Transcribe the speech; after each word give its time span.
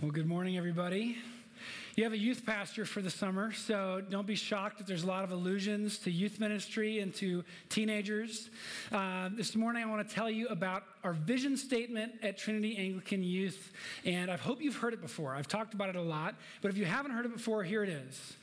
Well, 0.00 0.10
good 0.10 0.26
morning, 0.26 0.56
everybody. 0.56 1.18
You 1.94 2.04
have 2.04 2.14
a 2.14 2.18
youth 2.18 2.46
pastor 2.46 2.86
for 2.86 3.02
the 3.02 3.10
summer, 3.10 3.52
so 3.52 4.02
don't 4.08 4.26
be 4.26 4.34
shocked 4.34 4.78
that 4.78 4.86
there's 4.86 5.02
a 5.02 5.06
lot 5.06 5.24
of 5.24 5.30
allusions 5.30 5.98
to 5.98 6.10
youth 6.10 6.40
ministry 6.40 7.00
and 7.00 7.14
to 7.16 7.44
teenagers. 7.68 8.48
Uh, 8.90 9.28
this 9.36 9.54
morning, 9.54 9.82
I 9.82 9.86
want 9.86 10.08
to 10.08 10.14
tell 10.14 10.30
you 10.30 10.48
about 10.48 10.84
our 11.04 11.12
vision 11.12 11.54
statement 11.54 12.12
at 12.22 12.38
Trinity 12.38 12.78
Anglican 12.78 13.22
Youth, 13.22 13.72
and 14.06 14.30
I 14.30 14.38
hope 14.38 14.62
you've 14.62 14.76
heard 14.76 14.94
it 14.94 15.02
before. 15.02 15.34
I've 15.34 15.48
talked 15.48 15.74
about 15.74 15.90
it 15.90 15.96
a 15.96 16.02
lot, 16.02 16.34
but 16.62 16.70
if 16.70 16.78
you 16.78 16.86
haven't 16.86 17.10
heard 17.10 17.26
it 17.26 17.34
before, 17.34 17.62
here 17.62 17.82
it 17.82 17.90
is. 17.90 18.38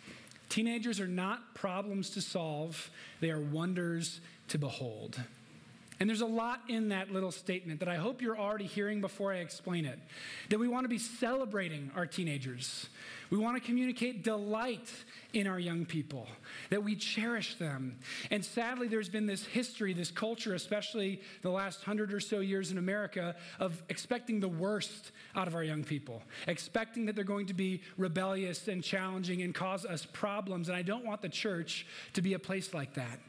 Teenagers 0.49 0.99
are 0.99 1.07
not 1.07 1.55
problems 1.55 2.11
to 2.11 2.21
solve, 2.21 2.91
they 3.19 3.31
are 3.31 3.41
wonders 3.41 4.21
to 4.49 4.59
behold. 4.59 5.19
And 5.99 6.07
there's 6.07 6.21
a 6.21 6.27
lot 6.27 6.61
in 6.67 6.89
that 6.89 7.11
little 7.11 7.31
statement 7.31 7.79
that 7.79 7.89
I 7.89 7.95
hope 7.95 8.21
you're 8.21 8.37
already 8.37 8.65
hearing 8.65 9.01
before 9.01 9.33
I 9.33 9.37
explain 9.37 9.85
it. 9.85 9.99
That 10.49 10.59
we 10.59 10.67
want 10.67 10.85
to 10.85 10.89
be 10.89 10.99
celebrating 10.99 11.91
our 11.95 12.05
teenagers. 12.05 12.87
We 13.29 13.37
want 13.37 13.61
to 13.61 13.65
communicate 13.65 14.23
delight 14.23 14.89
in 15.33 15.47
our 15.47 15.59
young 15.59 15.85
people, 15.85 16.27
that 16.69 16.83
we 16.83 16.95
cherish 16.95 17.55
them. 17.55 17.97
And 18.31 18.43
sadly, 18.43 18.87
there's 18.87 19.09
been 19.09 19.25
this 19.25 19.45
history, 19.45 19.93
this 19.93 20.11
culture, 20.11 20.53
especially 20.53 21.21
the 21.41 21.49
last 21.49 21.83
hundred 21.83 22.13
or 22.13 22.19
so 22.19 22.39
years 22.39 22.71
in 22.71 22.77
America, 22.77 23.35
of 23.59 23.81
expecting 23.89 24.39
the 24.39 24.47
worst 24.47 25.11
out 25.35 25.47
of 25.47 25.55
our 25.55 25.63
young 25.63 25.83
people, 25.83 26.21
expecting 26.47 27.05
that 27.07 27.15
they're 27.15 27.25
going 27.25 27.47
to 27.47 27.53
be 27.53 27.81
rebellious 27.97 28.67
and 28.67 28.83
challenging 28.83 29.41
and 29.41 29.53
cause 29.53 29.85
us 29.85 30.05
problems. 30.05 30.69
And 30.69 30.77
I 30.77 30.81
don't 30.81 31.05
want 31.05 31.21
the 31.21 31.29
church 31.29 31.85
to 32.13 32.21
be 32.21 32.33
a 32.33 32.39
place 32.39 32.73
like 32.73 32.93
that. 32.93 33.19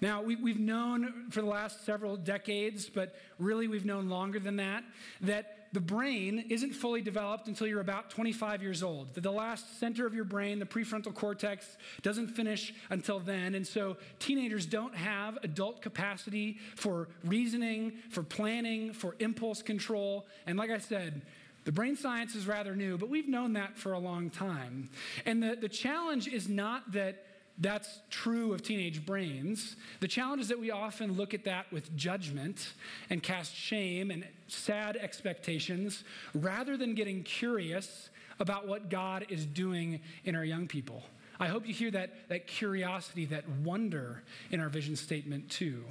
Now, 0.00 0.22
we, 0.22 0.36
have 0.52 0.60
known 0.60 1.30
for 1.30 1.40
the 1.40 1.46
last 1.46 1.84
several 1.84 2.16
decades, 2.16 2.88
but 2.88 3.14
really 3.38 3.66
we've 3.66 3.86
known 3.86 4.08
longer 4.08 4.38
than 4.38 4.56
that, 4.56 4.84
that 5.22 5.68
the 5.72 5.80
brain 5.80 6.44
isn't 6.48 6.72
fully 6.72 7.02
developed 7.02 7.48
until 7.48 7.66
you're 7.66 7.80
about 7.80 8.10
25 8.10 8.62
years 8.62 8.82
old. 8.82 9.14
That 9.14 9.22
the 9.22 9.32
last 9.32 9.78
center 9.78 10.06
of 10.06 10.14
your 10.14 10.24
brain, 10.24 10.58
the 10.58 10.66
prefrontal 10.66 11.14
cortex, 11.14 11.76
doesn't 12.02 12.28
finish 12.28 12.74
until 12.90 13.20
then. 13.20 13.54
And 13.54 13.66
so 13.66 13.96
teenagers 14.18 14.66
don't 14.66 14.94
have 14.94 15.38
adult 15.42 15.82
capacity 15.82 16.58
for 16.76 17.08
reasoning, 17.24 17.92
for 18.10 18.22
planning, 18.22 18.92
for 18.92 19.16
impulse 19.18 19.62
control. 19.62 20.26
And 20.46 20.58
like 20.58 20.70
I 20.70 20.78
said, 20.78 21.22
the 21.64 21.72
brain 21.72 21.96
science 21.96 22.34
is 22.34 22.46
rather 22.46 22.76
new, 22.76 22.96
but 22.96 23.08
we've 23.08 23.28
known 23.28 23.54
that 23.54 23.76
for 23.76 23.92
a 23.92 23.98
long 23.98 24.30
time. 24.30 24.88
And 25.24 25.42
the, 25.42 25.56
the 25.56 25.68
challenge 25.68 26.28
is 26.28 26.48
not 26.48 26.92
that 26.92 27.24
that's 27.58 28.00
true 28.10 28.52
of 28.52 28.62
teenage 28.62 29.06
brains. 29.06 29.76
The 30.00 30.08
challenge 30.08 30.42
is 30.42 30.48
that 30.48 30.60
we 30.60 30.70
often 30.70 31.14
look 31.14 31.32
at 31.32 31.44
that 31.44 31.72
with 31.72 31.96
judgment 31.96 32.74
and 33.08 33.22
cast 33.22 33.54
shame 33.54 34.10
and 34.10 34.26
sad 34.48 34.96
expectations 34.96 36.04
rather 36.34 36.76
than 36.76 36.94
getting 36.94 37.22
curious 37.22 38.10
about 38.38 38.68
what 38.68 38.90
God 38.90 39.26
is 39.30 39.46
doing 39.46 40.00
in 40.24 40.36
our 40.36 40.44
young 40.44 40.66
people. 40.66 41.02
I 41.40 41.48
hope 41.48 41.66
you 41.66 41.72
hear 41.72 41.90
that, 41.90 42.28
that 42.28 42.46
curiosity, 42.46 43.26
that 43.26 43.48
wonder 43.62 44.22
in 44.50 44.60
our 44.60 44.68
vision 44.68 44.96
statement 44.96 45.50
too. 45.50 45.84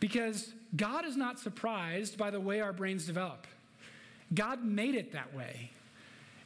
Because 0.00 0.52
God 0.76 1.04
is 1.04 1.16
not 1.16 1.38
surprised 1.38 2.18
by 2.18 2.30
the 2.30 2.40
way 2.40 2.60
our 2.60 2.72
brains 2.72 3.06
develop. 3.06 3.46
God 4.34 4.62
made 4.62 4.94
it 4.94 5.12
that 5.12 5.34
way. 5.34 5.70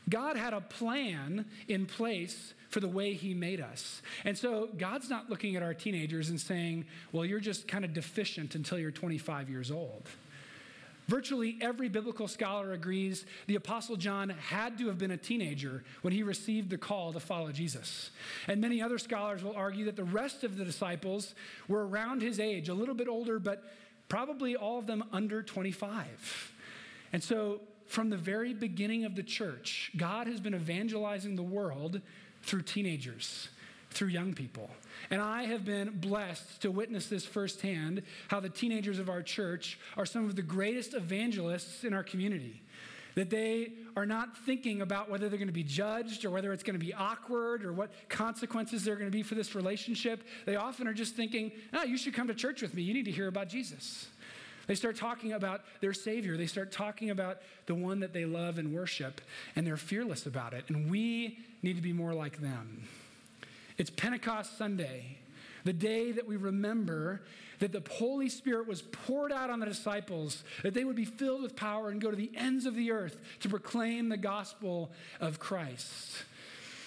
God 0.08 0.36
had 0.36 0.52
a 0.52 0.60
plan 0.60 1.44
in 1.68 1.86
place 1.86 2.54
for 2.72 2.80
the 2.80 2.88
way 2.88 3.12
He 3.12 3.34
made 3.34 3.60
us. 3.60 4.00
And 4.24 4.36
so 4.36 4.70
God's 4.78 5.10
not 5.10 5.28
looking 5.28 5.56
at 5.56 5.62
our 5.62 5.74
teenagers 5.74 6.30
and 6.30 6.40
saying, 6.40 6.86
well, 7.12 7.24
you're 7.24 7.38
just 7.38 7.68
kind 7.68 7.84
of 7.84 7.92
deficient 7.92 8.54
until 8.54 8.78
you're 8.78 8.90
25 8.90 9.50
years 9.50 9.70
old. 9.70 10.08
Virtually 11.06 11.58
every 11.60 11.90
biblical 11.90 12.26
scholar 12.26 12.72
agrees 12.72 13.26
the 13.46 13.56
Apostle 13.56 13.96
John 13.96 14.30
had 14.30 14.78
to 14.78 14.86
have 14.86 14.96
been 14.96 15.10
a 15.10 15.16
teenager 15.16 15.84
when 16.00 16.14
he 16.14 16.22
received 16.22 16.70
the 16.70 16.78
call 16.78 17.12
to 17.12 17.20
follow 17.20 17.52
Jesus. 17.52 18.10
And 18.48 18.60
many 18.60 18.80
other 18.80 18.98
scholars 18.98 19.44
will 19.44 19.54
argue 19.54 19.84
that 19.86 19.96
the 19.96 20.04
rest 20.04 20.42
of 20.42 20.56
the 20.56 20.64
disciples 20.64 21.34
were 21.68 21.86
around 21.86 22.22
his 22.22 22.40
age, 22.40 22.70
a 22.70 22.74
little 22.74 22.94
bit 22.94 23.08
older, 23.08 23.38
but 23.38 23.64
probably 24.08 24.56
all 24.56 24.78
of 24.78 24.86
them 24.86 25.04
under 25.12 25.42
25. 25.42 26.52
And 27.12 27.22
so, 27.22 27.60
from 27.86 28.08
the 28.08 28.16
very 28.16 28.54
beginning 28.54 29.04
of 29.04 29.16
the 29.16 29.22
church, 29.22 29.90
God 29.98 30.26
has 30.26 30.40
been 30.40 30.54
evangelizing 30.54 31.36
the 31.36 31.42
world 31.42 32.00
through 32.42 32.62
teenagers, 32.62 33.48
through 33.90 34.08
young 34.08 34.34
people. 34.34 34.70
And 35.10 35.20
I 35.20 35.44
have 35.44 35.64
been 35.64 35.90
blessed 35.90 36.62
to 36.62 36.70
witness 36.70 37.06
this 37.06 37.24
firsthand 37.24 38.02
how 38.28 38.40
the 38.40 38.48
teenagers 38.48 38.98
of 38.98 39.08
our 39.08 39.22
church 39.22 39.78
are 39.96 40.06
some 40.06 40.24
of 40.24 40.36
the 40.36 40.42
greatest 40.42 40.94
evangelists 40.94 41.84
in 41.84 41.92
our 41.92 42.02
community. 42.02 42.62
That 43.14 43.28
they 43.28 43.72
are 43.94 44.06
not 44.06 44.38
thinking 44.46 44.80
about 44.80 45.10
whether 45.10 45.28
they're 45.28 45.38
going 45.38 45.48
to 45.48 45.52
be 45.52 45.62
judged 45.62 46.24
or 46.24 46.30
whether 46.30 46.50
it's 46.50 46.62
going 46.62 46.78
to 46.78 46.84
be 46.84 46.94
awkward 46.94 47.62
or 47.62 47.72
what 47.72 47.92
consequences 48.08 48.84
there 48.84 48.94
are 48.94 48.96
going 48.96 49.10
to 49.10 49.16
be 49.16 49.22
for 49.22 49.34
this 49.34 49.54
relationship. 49.54 50.22
They 50.46 50.56
often 50.56 50.88
are 50.88 50.94
just 50.94 51.14
thinking, 51.14 51.52
oh, 51.74 51.84
you 51.84 51.98
should 51.98 52.14
come 52.14 52.28
to 52.28 52.34
church 52.34 52.62
with 52.62 52.72
me. 52.72 52.82
You 52.82 52.94
need 52.94 53.04
to 53.04 53.10
hear 53.10 53.28
about 53.28 53.50
Jesus. 53.50 54.06
They 54.66 54.74
start 54.74 54.96
talking 54.96 55.32
about 55.32 55.62
their 55.80 55.92
Savior. 55.92 56.36
They 56.36 56.46
start 56.46 56.72
talking 56.72 57.10
about 57.10 57.38
the 57.66 57.74
one 57.74 58.00
that 58.00 58.12
they 58.12 58.24
love 58.24 58.58
and 58.58 58.74
worship, 58.74 59.20
and 59.56 59.66
they're 59.66 59.76
fearless 59.76 60.26
about 60.26 60.54
it. 60.54 60.64
And 60.68 60.90
we 60.90 61.38
need 61.62 61.76
to 61.76 61.82
be 61.82 61.92
more 61.92 62.14
like 62.14 62.40
them. 62.40 62.82
It's 63.78 63.90
Pentecost 63.90 64.58
Sunday, 64.58 65.18
the 65.64 65.72
day 65.72 66.12
that 66.12 66.26
we 66.26 66.36
remember 66.36 67.22
that 67.58 67.72
the 67.72 67.82
Holy 67.92 68.28
Spirit 68.28 68.66
was 68.66 68.82
poured 68.82 69.30
out 69.30 69.48
on 69.48 69.60
the 69.60 69.66
disciples, 69.66 70.42
that 70.62 70.74
they 70.74 70.84
would 70.84 70.96
be 70.96 71.04
filled 71.04 71.42
with 71.42 71.54
power 71.54 71.90
and 71.90 72.00
go 72.00 72.10
to 72.10 72.16
the 72.16 72.32
ends 72.36 72.66
of 72.66 72.74
the 72.74 72.90
earth 72.90 73.16
to 73.40 73.48
proclaim 73.48 74.08
the 74.08 74.16
gospel 74.16 74.90
of 75.20 75.38
Christ. 75.38 76.24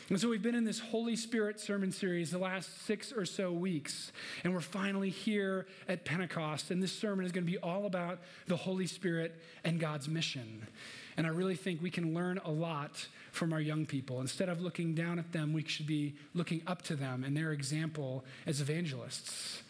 And 0.09 0.21
so 0.21 0.29
we've 0.29 0.41
been 0.41 0.53
in 0.53 0.65
this 0.65 0.79
Holy 0.79 1.15
Spirit 1.15 1.59
sermon 1.59 1.91
series 1.91 2.29
the 2.29 2.37
last 2.37 2.85
six 2.85 3.11
or 3.11 3.25
so 3.25 3.51
weeks, 3.51 4.11
and 4.43 4.53
we're 4.53 4.59
finally 4.59 5.09
here 5.09 5.65
at 5.87 6.05
Pentecost. 6.05 6.69
And 6.69 6.81
this 6.81 6.91
sermon 6.91 7.25
is 7.25 7.31
going 7.31 7.43
to 7.43 7.51
be 7.51 7.57
all 7.57 7.87
about 7.87 8.19
the 8.45 8.55
Holy 8.55 8.85
Spirit 8.85 9.33
and 9.63 9.79
God's 9.79 10.07
mission. 10.07 10.67
And 11.17 11.25
I 11.25 11.31
really 11.31 11.55
think 11.55 11.81
we 11.81 11.89
can 11.89 12.13
learn 12.13 12.39
a 12.45 12.51
lot 12.51 13.07
from 13.31 13.51
our 13.51 13.59
young 13.59 13.87
people. 13.87 14.21
Instead 14.21 14.47
of 14.47 14.61
looking 14.61 14.93
down 14.93 15.17
at 15.17 15.31
them, 15.31 15.53
we 15.53 15.63
should 15.63 15.87
be 15.87 16.13
looking 16.35 16.61
up 16.67 16.83
to 16.83 16.95
them 16.95 17.23
and 17.23 17.35
their 17.35 17.51
example 17.51 18.23
as 18.45 18.61
evangelists. 18.61 19.63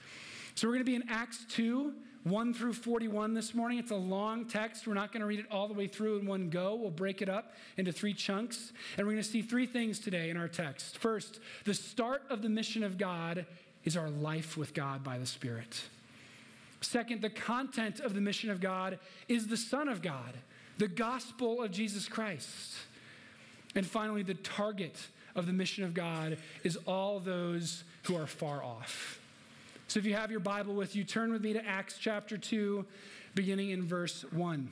So 0.56 0.68
we're 0.68 0.74
going 0.74 0.86
to 0.86 0.92
be 0.92 0.96
in 0.96 1.10
Acts 1.10 1.46
2, 1.52 1.94
1 2.26 2.56
through 2.56 2.74
41 2.74 3.36
this 3.36 3.54
morning. 3.54 3.78
It's 3.78 3.92
a 3.92 3.96
long 3.96 4.46
text. 4.46 4.88
We're 4.88 4.96
not 4.96 5.12
going 5.12 5.22
to 5.22 5.28
read 5.28 5.40
it 5.40 5.46
all 5.52 5.68
the 5.68 5.76
way 5.76 5.86
through 5.86 6.18
in 6.18 6.26
one 6.26 6.50
go. 6.50 6.74
We'll 6.74 6.90
break 6.90 7.22
it 7.22 7.30
up 7.30 7.54
into 7.78 7.92
three 7.92 8.16
chunks. 8.16 8.74
And 8.98 9.06
we're 9.06 9.14
going 9.14 9.24
to 9.24 9.30
see 9.30 9.44
three 9.44 9.68
things 9.68 10.00
today 10.00 10.32
in 10.32 10.38
our 10.38 10.48
text. 10.48 10.98
First, 10.98 11.40
the 11.66 11.74
start 11.76 12.24
of 12.32 12.42
the 12.42 12.50
mission 12.50 12.84
of 12.84 12.98
God 12.98 13.46
is 13.84 13.96
our 13.96 14.10
life 14.10 14.58
with 14.58 14.74
God 14.74 15.04
by 15.04 15.20
the 15.20 15.26
Spirit. 15.28 15.84
Second, 16.82 17.22
the 17.22 17.30
content 17.30 18.00
of 18.00 18.16
the 18.16 18.22
mission 18.22 18.50
of 18.50 18.60
God 18.60 18.98
is 19.28 19.46
the 19.46 19.58
Son 19.58 19.88
of 19.88 20.02
God, 20.02 20.34
the 20.80 20.88
gospel 20.88 21.62
of 21.62 21.70
Jesus 21.70 22.08
Christ. 22.08 22.74
And 23.76 23.86
finally, 23.86 24.24
the 24.24 24.34
target 24.34 24.98
of 25.36 25.46
the 25.46 25.54
mission 25.54 25.84
of 25.84 25.94
God 25.94 26.40
is 26.64 26.76
all 26.88 27.20
those 27.20 27.84
who 28.06 28.16
are 28.16 28.26
far 28.26 28.64
off. 28.64 29.20
So 29.88 30.00
if 30.00 30.06
you 30.06 30.16
have 30.16 30.32
your 30.32 30.40
Bible 30.40 30.74
with 30.74 30.96
you, 30.96 31.04
turn 31.04 31.32
with 31.32 31.44
me 31.44 31.54
to 31.54 31.66
Acts 31.66 31.98
chapter 32.00 32.38
2, 32.38 32.86
beginning 33.36 33.70
in 33.70 33.84
verse 33.84 34.26
1. 34.32 34.70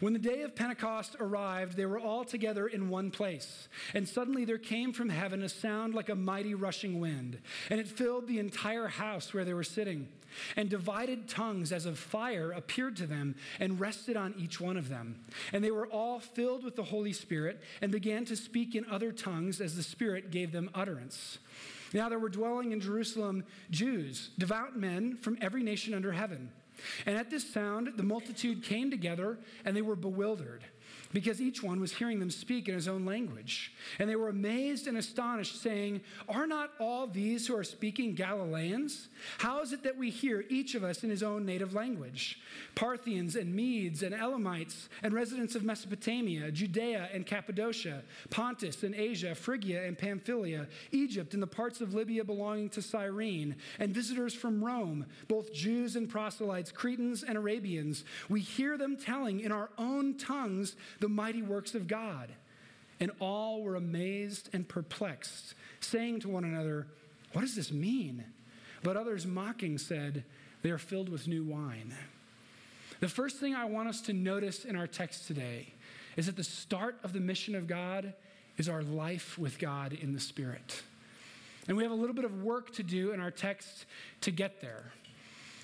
When 0.00 0.12
the 0.12 0.18
day 0.18 0.42
of 0.42 0.56
Pentecost 0.56 1.16
arrived, 1.20 1.76
they 1.76 1.86
were 1.86 1.98
all 1.98 2.24
together 2.24 2.66
in 2.66 2.88
one 2.88 3.10
place. 3.10 3.68
And 3.92 4.08
suddenly 4.08 4.44
there 4.44 4.58
came 4.58 4.92
from 4.92 5.08
heaven 5.08 5.42
a 5.42 5.48
sound 5.48 5.94
like 5.94 6.08
a 6.08 6.14
mighty 6.14 6.54
rushing 6.54 7.00
wind, 7.00 7.38
and 7.70 7.78
it 7.78 7.86
filled 7.86 8.26
the 8.26 8.38
entire 8.38 8.88
house 8.88 9.32
where 9.32 9.44
they 9.44 9.54
were 9.54 9.62
sitting. 9.62 10.08
And 10.56 10.68
divided 10.68 11.28
tongues 11.28 11.70
as 11.70 11.86
of 11.86 11.96
fire 11.96 12.50
appeared 12.50 12.96
to 12.96 13.06
them 13.06 13.36
and 13.60 13.78
rested 13.78 14.16
on 14.16 14.34
each 14.36 14.60
one 14.60 14.76
of 14.76 14.88
them. 14.88 15.20
And 15.52 15.62
they 15.62 15.70
were 15.70 15.86
all 15.86 16.18
filled 16.18 16.64
with 16.64 16.74
the 16.74 16.82
Holy 16.82 17.12
Spirit 17.12 17.62
and 17.80 17.92
began 17.92 18.24
to 18.24 18.34
speak 18.34 18.74
in 18.74 18.84
other 18.86 19.12
tongues 19.12 19.60
as 19.60 19.76
the 19.76 19.84
Spirit 19.84 20.32
gave 20.32 20.50
them 20.50 20.70
utterance. 20.74 21.38
Now 21.94 22.08
there 22.08 22.18
were 22.18 22.28
dwelling 22.28 22.72
in 22.72 22.80
Jerusalem 22.80 23.44
Jews, 23.70 24.30
devout 24.36 24.76
men 24.76 25.16
from 25.16 25.38
every 25.40 25.62
nation 25.62 25.94
under 25.94 26.12
heaven. 26.12 26.50
And 27.06 27.16
at 27.16 27.30
this 27.30 27.48
sound, 27.48 27.92
the 27.96 28.02
multitude 28.02 28.64
came 28.64 28.90
together 28.90 29.38
and 29.64 29.76
they 29.76 29.82
were 29.82 29.96
bewildered 29.96 30.64
because 31.14 31.40
each 31.40 31.62
one 31.62 31.80
was 31.80 31.92
hearing 31.92 32.18
them 32.18 32.28
speak 32.28 32.68
in 32.68 32.74
his 32.74 32.88
own 32.88 33.06
language. 33.06 33.72
And 34.00 34.10
they 34.10 34.16
were 34.16 34.28
amazed 34.28 34.88
and 34.88 34.98
astonished, 34.98 35.62
saying, 35.62 36.00
Are 36.28 36.46
not 36.46 36.72
all 36.80 37.06
these 37.06 37.46
who 37.46 37.56
are 37.56 37.64
speaking 37.64 38.14
Galileans? 38.14 39.08
How 39.38 39.62
is 39.62 39.72
it 39.72 39.84
that 39.84 39.96
we 39.96 40.10
hear 40.10 40.44
each 40.48 40.74
of 40.74 40.82
us 40.82 41.04
in 41.04 41.10
his 41.10 41.22
own 41.22 41.46
native 41.46 41.72
language? 41.72 42.40
Parthians 42.74 43.36
and 43.36 43.54
Medes 43.54 44.02
and 44.02 44.12
Elamites 44.12 44.88
and 45.04 45.14
residents 45.14 45.54
of 45.54 45.62
Mesopotamia, 45.62 46.50
Judea 46.50 47.08
and 47.14 47.24
Cappadocia, 47.24 48.02
Pontus 48.30 48.82
and 48.82 48.94
Asia, 48.94 49.36
Phrygia 49.36 49.86
and 49.86 49.96
Pamphylia, 49.96 50.66
Egypt 50.90 51.32
and 51.32 51.42
the 51.42 51.46
parts 51.46 51.80
of 51.80 51.94
Libya 51.94 52.24
belonging 52.24 52.68
to 52.70 52.82
Cyrene, 52.82 53.54
and 53.78 53.94
visitors 53.94 54.34
from 54.34 54.64
Rome, 54.64 55.06
both 55.28 55.52
Jews 55.52 55.94
and 55.94 56.08
proselytes, 56.08 56.72
Cretans 56.72 57.22
and 57.22 57.38
Arabians. 57.38 58.04
We 58.28 58.40
hear 58.40 58.76
them 58.76 58.96
telling 58.96 59.38
in 59.38 59.52
our 59.52 59.70
own 59.78 60.16
tongues 60.18 60.74
the 61.04 61.08
mighty 61.10 61.42
works 61.42 61.74
of 61.74 61.86
God. 61.86 62.32
And 62.98 63.10
all 63.20 63.60
were 63.60 63.76
amazed 63.76 64.48
and 64.54 64.66
perplexed, 64.66 65.52
saying 65.80 66.20
to 66.20 66.30
one 66.30 66.44
another, 66.44 66.86
What 67.34 67.42
does 67.42 67.54
this 67.54 67.70
mean? 67.70 68.24
But 68.82 68.96
others 68.96 69.26
mocking 69.26 69.76
said, 69.76 70.24
They 70.62 70.70
are 70.70 70.78
filled 70.78 71.10
with 71.10 71.28
new 71.28 71.44
wine. 71.44 71.92
The 73.00 73.08
first 73.08 73.36
thing 73.38 73.54
I 73.54 73.66
want 73.66 73.90
us 73.90 74.00
to 74.02 74.14
notice 74.14 74.64
in 74.64 74.76
our 74.76 74.86
text 74.86 75.26
today 75.26 75.74
is 76.16 76.24
that 76.24 76.36
the 76.36 76.44
start 76.44 76.96
of 77.04 77.12
the 77.12 77.20
mission 77.20 77.54
of 77.54 77.66
God 77.66 78.14
is 78.56 78.66
our 78.66 78.82
life 78.82 79.36
with 79.36 79.58
God 79.58 79.92
in 79.92 80.14
the 80.14 80.20
Spirit. 80.20 80.82
And 81.68 81.76
we 81.76 81.82
have 81.82 81.92
a 81.92 81.96
little 81.96 82.14
bit 82.14 82.24
of 82.24 82.42
work 82.42 82.72
to 82.76 82.82
do 82.82 83.12
in 83.12 83.20
our 83.20 83.30
text 83.30 83.84
to 84.22 84.30
get 84.30 84.62
there. 84.62 84.92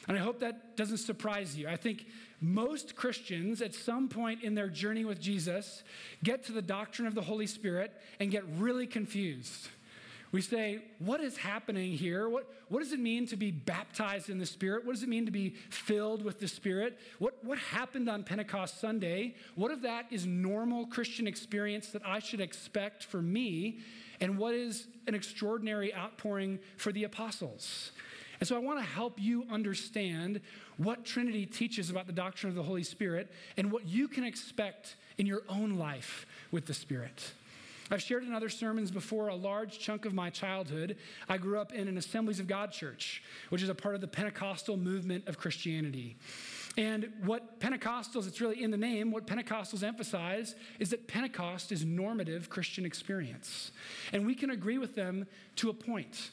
And 0.06 0.18
I 0.18 0.20
hope 0.20 0.40
that 0.40 0.76
doesn't 0.76 0.98
surprise 0.98 1.56
you. 1.56 1.66
I 1.66 1.76
think 1.76 2.04
most 2.40 2.96
Christians, 2.96 3.60
at 3.60 3.74
some 3.74 4.08
point 4.08 4.42
in 4.42 4.54
their 4.54 4.68
journey 4.68 5.04
with 5.04 5.20
Jesus, 5.20 5.82
get 6.24 6.44
to 6.46 6.52
the 6.52 6.62
doctrine 6.62 7.06
of 7.06 7.14
the 7.14 7.22
Holy 7.22 7.46
Spirit 7.46 7.92
and 8.18 8.30
get 8.30 8.44
really 8.58 8.86
confused. 8.86 9.68
We 10.32 10.40
say, 10.42 10.82
what 11.00 11.20
is 11.20 11.36
happening 11.36 11.92
here? 11.92 12.28
What, 12.28 12.46
what 12.68 12.80
does 12.82 12.92
it 12.92 13.00
mean 13.00 13.26
to 13.26 13.36
be 13.36 13.50
baptized 13.50 14.30
in 14.30 14.38
the 14.38 14.46
Spirit? 14.46 14.86
What 14.86 14.92
does 14.92 15.02
it 15.02 15.08
mean 15.08 15.26
to 15.26 15.32
be 15.32 15.56
filled 15.70 16.24
with 16.24 16.38
the 16.38 16.46
Spirit? 16.46 16.98
What, 17.18 17.42
what 17.44 17.58
happened 17.58 18.08
on 18.08 18.22
Pentecost 18.22 18.80
Sunday? 18.80 19.34
What 19.56 19.72
of 19.72 19.82
that 19.82 20.06
is 20.10 20.26
normal 20.26 20.86
Christian 20.86 21.26
experience 21.26 21.88
that 21.88 22.02
I 22.06 22.20
should 22.20 22.40
expect 22.40 23.02
for 23.02 23.20
me? 23.20 23.80
And 24.20 24.38
what 24.38 24.54
is 24.54 24.86
an 25.08 25.16
extraordinary 25.16 25.92
outpouring 25.92 26.60
for 26.76 26.92
the 26.92 27.04
apostles? 27.04 27.90
And 28.40 28.48
so 28.48 28.56
I 28.56 28.58
want 28.58 28.78
to 28.78 28.84
help 28.84 29.20
you 29.20 29.44
understand 29.50 30.40
what 30.78 31.04
Trinity 31.04 31.44
teaches 31.44 31.90
about 31.90 32.06
the 32.06 32.12
doctrine 32.12 32.48
of 32.48 32.56
the 32.56 32.62
Holy 32.62 32.82
Spirit 32.82 33.30
and 33.58 33.70
what 33.70 33.86
you 33.86 34.08
can 34.08 34.24
expect 34.24 34.96
in 35.18 35.26
your 35.26 35.42
own 35.48 35.76
life 35.76 36.26
with 36.50 36.64
the 36.64 36.74
Spirit. 36.74 37.32
I've 37.92 38.00
shared 38.00 38.22
in 38.22 38.32
other 38.32 38.48
sermons 38.48 38.90
before 38.90 39.28
a 39.28 39.34
large 39.34 39.78
chunk 39.78 40.04
of 40.04 40.14
my 40.14 40.30
childhood. 40.30 40.96
I 41.28 41.38
grew 41.38 41.58
up 41.58 41.72
in 41.72 41.88
an 41.88 41.98
Assemblies 41.98 42.38
of 42.38 42.46
God 42.46 42.70
church, 42.70 43.22
which 43.48 43.62
is 43.62 43.68
a 43.68 43.74
part 43.74 43.96
of 43.96 44.00
the 44.00 44.06
Pentecostal 44.06 44.76
movement 44.76 45.26
of 45.26 45.38
Christianity. 45.38 46.16
And 46.78 47.12
what 47.24 47.58
Pentecostals, 47.58 48.28
it's 48.28 48.40
really 48.40 48.62
in 48.62 48.70
the 48.70 48.76
name, 48.76 49.10
what 49.10 49.26
Pentecostals 49.26 49.82
emphasize 49.82 50.54
is 50.78 50.90
that 50.90 51.08
Pentecost 51.08 51.72
is 51.72 51.84
normative 51.84 52.48
Christian 52.48 52.86
experience. 52.86 53.72
And 54.12 54.24
we 54.24 54.36
can 54.36 54.50
agree 54.50 54.78
with 54.78 54.94
them 54.94 55.26
to 55.56 55.68
a 55.68 55.74
point. 55.74 56.30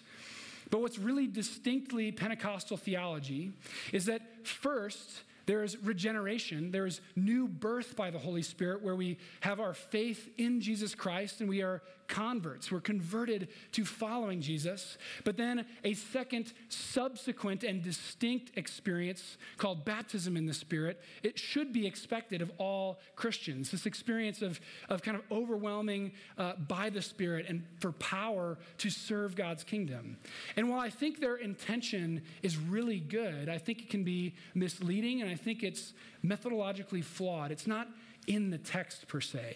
But 0.69 0.81
what's 0.81 0.97
really 0.97 1.27
distinctly 1.27 2.11
Pentecostal 2.11 2.77
theology 2.77 3.51
is 3.91 4.05
that 4.05 4.45
first, 4.45 5.23
there 5.45 5.63
is 5.63 5.77
regeneration. 5.77 6.71
There 6.71 6.85
is 6.85 6.99
new 7.15 7.47
birth 7.47 7.95
by 7.95 8.11
the 8.11 8.19
Holy 8.19 8.41
Spirit 8.41 8.81
where 8.81 8.95
we 8.95 9.17
have 9.41 9.59
our 9.59 9.73
faith 9.73 10.29
in 10.37 10.59
Jesus 10.61 10.93
Christ 10.93 11.39
and 11.39 11.49
we 11.49 11.61
are 11.61 11.81
converts. 12.07 12.71
We're 12.71 12.79
converted 12.79 13.49
to 13.73 13.85
following 13.85 14.41
Jesus. 14.41 14.97
But 15.23 15.37
then 15.37 15.65
a 15.83 15.93
second, 15.93 16.53
subsequent, 16.69 17.63
and 17.63 17.83
distinct 17.83 18.57
experience 18.57 19.37
called 19.57 19.85
baptism 19.85 20.37
in 20.37 20.45
the 20.45 20.53
Spirit, 20.53 21.01
it 21.23 21.37
should 21.37 21.73
be 21.73 21.85
expected 21.85 22.41
of 22.41 22.51
all 22.57 22.99
Christians. 23.15 23.71
This 23.71 23.85
experience 23.85 24.41
of, 24.41 24.59
of 24.89 25.01
kind 25.01 25.17
of 25.17 25.23
overwhelming 25.31 26.13
uh, 26.37 26.53
by 26.67 26.89
the 26.89 27.01
Spirit 27.01 27.45
and 27.47 27.63
for 27.79 27.91
power 27.93 28.57
to 28.79 28.89
serve 28.89 29.35
God's 29.35 29.63
kingdom. 29.63 30.17
And 30.55 30.69
while 30.69 30.79
I 30.79 30.89
think 30.89 31.19
their 31.19 31.35
intention 31.35 32.21
is 32.41 32.57
really 32.57 32.99
good, 32.99 33.49
I 33.49 33.57
think 33.57 33.81
it 33.81 33.89
can 33.89 34.03
be 34.03 34.33
misleading 34.55 35.21
and 35.21 35.29
I 35.29 35.35
think 35.35 35.63
it's 35.63 35.93
methodologically 36.25 37.03
flawed. 37.03 37.51
It's 37.51 37.67
not 37.67 37.87
in 38.27 38.49
the 38.49 38.57
text 38.57 39.07
per 39.07 39.21
se. 39.21 39.55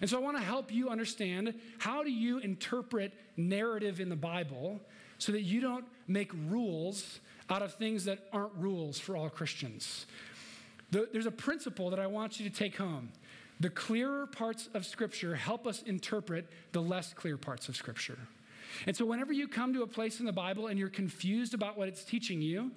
And 0.00 0.08
so 0.08 0.16
I 0.16 0.20
want 0.20 0.36
to 0.36 0.42
help 0.42 0.72
you 0.72 0.88
understand 0.88 1.54
how 1.78 2.02
do 2.02 2.10
you 2.10 2.38
interpret 2.38 3.12
narrative 3.36 4.00
in 4.00 4.08
the 4.08 4.16
Bible 4.16 4.80
so 5.18 5.32
that 5.32 5.42
you 5.42 5.60
don't 5.60 5.84
make 6.08 6.32
rules 6.48 7.20
out 7.48 7.62
of 7.62 7.74
things 7.74 8.04
that 8.06 8.18
aren't 8.32 8.54
rules 8.56 8.98
for 8.98 9.16
all 9.16 9.28
Christians. 9.28 10.06
there's 10.90 11.26
a 11.26 11.30
principle 11.30 11.90
that 11.90 11.98
I 11.98 12.06
want 12.06 12.40
you 12.40 12.48
to 12.48 12.54
take 12.54 12.76
home. 12.76 13.10
The 13.60 13.70
clearer 13.70 14.26
parts 14.26 14.68
of 14.74 14.84
Scripture 14.84 15.34
help 15.34 15.66
us 15.66 15.82
interpret 15.82 16.48
the 16.72 16.82
less 16.82 17.12
clear 17.12 17.36
parts 17.36 17.68
of 17.68 17.76
Scripture. 17.76 18.18
And 18.86 18.96
so, 18.96 19.04
whenever 19.04 19.32
you 19.32 19.46
come 19.46 19.72
to 19.74 19.82
a 19.82 19.86
place 19.86 20.18
in 20.18 20.26
the 20.26 20.32
Bible 20.32 20.66
and 20.66 20.78
you're 20.78 20.88
confused 20.88 21.54
about 21.54 21.78
what 21.78 21.88
it's 21.88 22.04
teaching 22.04 22.42
you, 22.42 22.72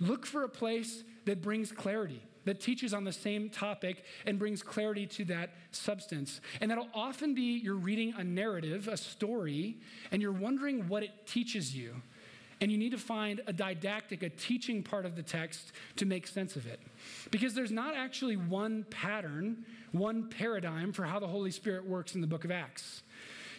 look 0.00 0.26
for 0.26 0.42
a 0.42 0.48
place 0.48 1.04
that 1.26 1.42
brings 1.42 1.70
clarity 1.70 2.22
that 2.44 2.60
teaches 2.60 2.94
on 2.94 3.04
the 3.04 3.12
same 3.12 3.48
topic 3.50 4.04
and 4.26 4.38
brings 4.38 4.62
clarity 4.62 5.06
to 5.06 5.24
that 5.26 5.50
substance. 5.70 6.40
And 6.60 6.70
that'll 6.70 6.88
often 6.94 7.34
be 7.34 7.58
you're 7.58 7.74
reading 7.74 8.14
a 8.16 8.24
narrative, 8.24 8.88
a 8.88 8.96
story, 8.96 9.78
and 10.10 10.20
you're 10.20 10.32
wondering 10.32 10.88
what 10.88 11.02
it 11.02 11.26
teaches 11.26 11.74
you. 11.76 12.02
And 12.60 12.70
you 12.70 12.78
need 12.78 12.92
to 12.92 12.98
find 12.98 13.40
a 13.46 13.52
didactic, 13.52 14.22
a 14.22 14.30
teaching 14.30 14.82
part 14.82 15.04
of 15.04 15.16
the 15.16 15.22
text 15.22 15.72
to 15.96 16.06
make 16.06 16.26
sense 16.26 16.56
of 16.56 16.66
it. 16.66 16.80
Because 17.30 17.54
there's 17.54 17.72
not 17.72 17.94
actually 17.94 18.36
one 18.36 18.86
pattern, 18.90 19.64
one 19.92 20.28
paradigm 20.28 20.92
for 20.92 21.04
how 21.04 21.18
the 21.18 21.26
Holy 21.26 21.50
Spirit 21.50 21.86
works 21.86 22.14
in 22.14 22.20
the 22.20 22.26
book 22.26 22.44
of 22.44 22.50
Acts. 22.50 23.02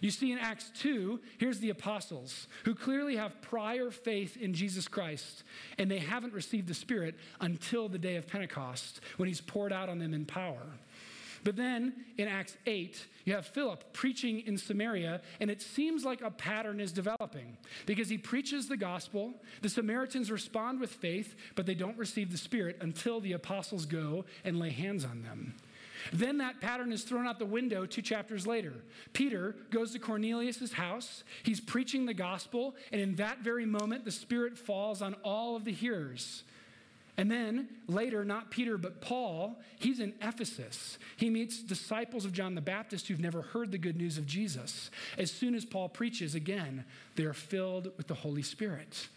You 0.06 0.12
see 0.12 0.31
in 0.31 0.38
Acts 0.38 0.72
2, 0.81 1.19
here's 1.40 1.57
the 1.57 1.72
apostles 1.72 2.48
who 2.63 2.75
clearly 2.75 3.16
have 3.16 3.42
prior 3.42 3.90
faith 3.90 4.38
in 4.38 4.54
Jesus 4.54 4.88
Christ, 4.88 5.42
and 5.80 5.90
they 5.90 5.98
haven't 5.98 6.31
received 6.31 6.68
the 6.68 6.75
Spirit 6.75 7.16
until 7.42 7.90
the 7.90 7.98
day 7.98 8.16
of 8.16 8.28
Pentecost 8.28 9.02
when 9.18 9.28
he's 9.28 9.42
poured 9.42 9.74
out 9.74 9.90
on 9.90 9.98
them 9.98 10.13
in 10.13 10.24
power. 10.24 10.62
But 11.44 11.56
then 11.56 12.06
in 12.19 12.28
Acts 12.28 12.56
8, 12.68 13.04
you 13.24 13.34
have 13.34 13.48
Philip 13.48 13.94
preaching 13.94 14.42
in 14.42 14.60
Samaria, 14.60 15.22
and 15.40 15.50
it 15.50 15.63
seems 15.63 16.06
like 16.06 16.22
a 16.22 16.30
pattern 16.30 16.80
is 16.80 16.92
developing 16.92 17.57
because 17.88 18.07
he 18.07 18.19
preaches 18.19 18.68
the 18.68 18.78
gospel. 18.78 19.34
The 19.63 19.69
Samaritans 19.69 20.30
respond 20.30 20.80
with 20.80 20.92
faith, 20.92 21.36
but 21.56 21.66
they 21.66 21.74
don't 21.74 21.98
receive 21.98 22.31
the 22.31 22.38
Spirit 22.38 22.78
until 22.80 23.22
the 23.22 23.34
apostles 23.34 23.88
go 23.88 24.25
and 24.44 24.60
lay 24.60 24.69
hands 24.69 25.04
on 25.04 25.24
them. 25.24 25.56
Then 26.13 26.38
that 26.38 26.62
pattern 26.62 26.92
is 26.92 27.04
thrown 27.04 27.28
out 27.28 27.40
the 27.40 27.46
window 27.46 27.86
two 27.86 28.02
chapters 28.02 28.46
later. 28.46 28.74
Peter 29.13 29.56
goes 29.72 29.92
to 29.92 30.00
Cornelius' 30.00 30.74
house. 30.74 31.24
He's 31.44 31.60
preaching 31.60 32.06
the 32.06 32.13
gospel, 32.13 32.75
and 32.92 33.02
in 33.02 33.16
that 33.16 33.40
very 33.40 33.66
moment, 33.66 34.06
the 34.06 34.12
Spirit 34.12 34.57
falls 34.57 35.02
on 35.02 35.16
all 35.24 35.56
of 35.56 35.66
the 35.66 35.72
hearers. 35.72 36.44
And 37.18 37.31
then 37.31 37.69
later, 37.88 38.25
not 38.25 38.52
Peter, 38.52 38.78
but 38.78 39.00
Paul, 39.00 39.62
he's 39.80 40.02
in 40.02 40.14
Ephesus. 40.21 40.97
He 41.16 41.30
meets 41.30 41.64
disciples 41.64 42.26
of 42.26 42.33
John 42.33 42.56
the 42.56 42.62
Baptist 42.62 43.07
who've 43.07 43.19
never 43.19 43.42
heard 43.42 43.71
the 43.71 43.78
good 43.78 43.95
news 43.95 44.18
of 44.18 44.26
Jesus. 44.26 44.92
As 45.18 45.31
soon 45.31 45.56
as 45.56 45.64
Paul 45.64 45.88
preaches 45.88 46.35
again, 46.35 46.83
they're 47.16 47.33
filled 47.33 47.92
with 47.95 48.07
the 48.07 48.16
Holy 48.16 48.42
Spirit. 48.42 49.07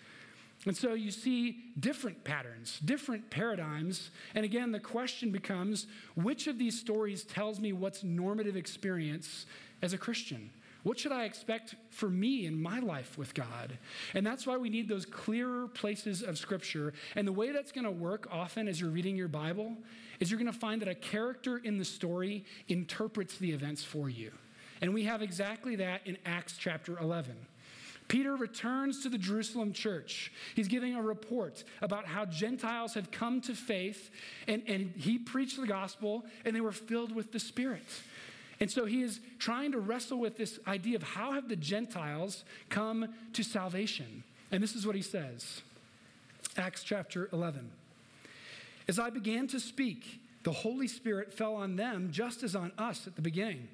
And 0.68 0.76
so 0.76 0.92
you 0.92 1.10
see 1.10 1.64
different 1.80 2.24
patterns, 2.24 2.78
different 2.84 3.30
paradigms. 3.30 4.10
And 4.34 4.44
again, 4.44 4.70
the 4.70 4.78
question 4.78 5.30
becomes 5.30 5.86
which 6.14 6.46
of 6.46 6.58
these 6.58 6.78
stories 6.78 7.24
tells 7.24 7.58
me 7.58 7.72
what's 7.72 8.04
normative 8.04 8.54
experience 8.54 9.46
as 9.80 9.94
a 9.94 9.98
Christian? 9.98 10.50
What 10.82 10.98
should 10.98 11.10
I 11.10 11.24
expect 11.24 11.74
for 11.88 12.10
me 12.10 12.44
in 12.44 12.60
my 12.60 12.80
life 12.80 13.16
with 13.16 13.32
God? 13.32 13.78
And 14.12 14.26
that's 14.26 14.46
why 14.46 14.58
we 14.58 14.68
need 14.68 14.90
those 14.90 15.06
clearer 15.06 15.68
places 15.68 16.22
of 16.22 16.36
Scripture. 16.36 16.92
And 17.16 17.26
the 17.26 17.32
way 17.32 17.50
that's 17.50 17.72
going 17.72 17.86
to 17.86 17.90
work 17.90 18.28
often 18.30 18.68
as 18.68 18.78
you're 18.78 18.90
reading 18.90 19.16
your 19.16 19.28
Bible 19.28 19.74
is 20.20 20.30
you're 20.30 20.38
going 20.38 20.52
to 20.52 20.58
find 20.58 20.82
that 20.82 20.88
a 20.88 20.94
character 20.94 21.56
in 21.56 21.78
the 21.78 21.84
story 21.84 22.44
interprets 22.68 23.38
the 23.38 23.52
events 23.52 23.82
for 23.82 24.10
you. 24.10 24.32
And 24.82 24.92
we 24.92 25.04
have 25.04 25.22
exactly 25.22 25.76
that 25.76 26.02
in 26.04 26.18
Acts 26.26 26.56
chapter 26.58 26.98
11. 26.98 27.34
Peter 28.08 28.34
returns 28.34 29.02
to 29.02 29.10
the 29.10 29.18
Jerusalem 29.18 29.72
church. 29.72 30.32
He's 30.56 30.66
giving 30.66 30.96
a 30.96 31.02
report 31.02 31.62
about 31.82 32.06
how 32.06 32.24
Gentiles 32.24 32.94
have 32.94 33.10
come 33.10 33.42
to 33.42 33.54
faith, 33.54 34.10
and, 34.46 34.62
and 34.66 34.92
he 34.96 35.18
preached 35.18 35.60
the 35.60 35.66
gospel, 35.66 36.24
and 36.44 36.56
they 36.56 36.62
were 36.62 36.72
filled 36.72 37.14
with 37.14 37.32
the 37.32 37.38
Spirit. 37.38 37.86
And 38.60 38.70
so 38.70 38.86
he 38.86 39.02
is 39.02 39.20
trying 39.38 39.72
to 39.72 39.78
wrestle 39.78 40.18
with 40.18 40.36
this 40.36 40.58
idea 40.66 40.96
of 40.96 41.02
how 41.02 41.32
have 41.32 41.48
the 41.48 41.56
Gentiles 41.56 42.44
come 42.70 43.14
to 43.34 43.42
salvation? 43.42 44.24
And 44.50 44.62
this 44.62 44.74
is 44.74 44.86
what 44.86 44.96
he 44.96 45.02
says 45.02 45.62
Acts 46.56 46.82
chapter 46.82 47.28
11. 47.32 47.70
As 48.88 48.98
I 48.98 49.10
began 49.10 49.46
to 49.48 49.60
speak, 49.60 50.20
the 50.44 50.52
Holy 50.52 50.88
Spirit 50.88 51.32
fell 51.32 51.54
on 51.54 51.76
them 51.76 52.08
just 52.10 52.42
as 52.42 52.56
on 52.56 52.72
us 52.78 53.06
at 53.06 53.16
the 53.16 53.22
beginning. 53.22 53.68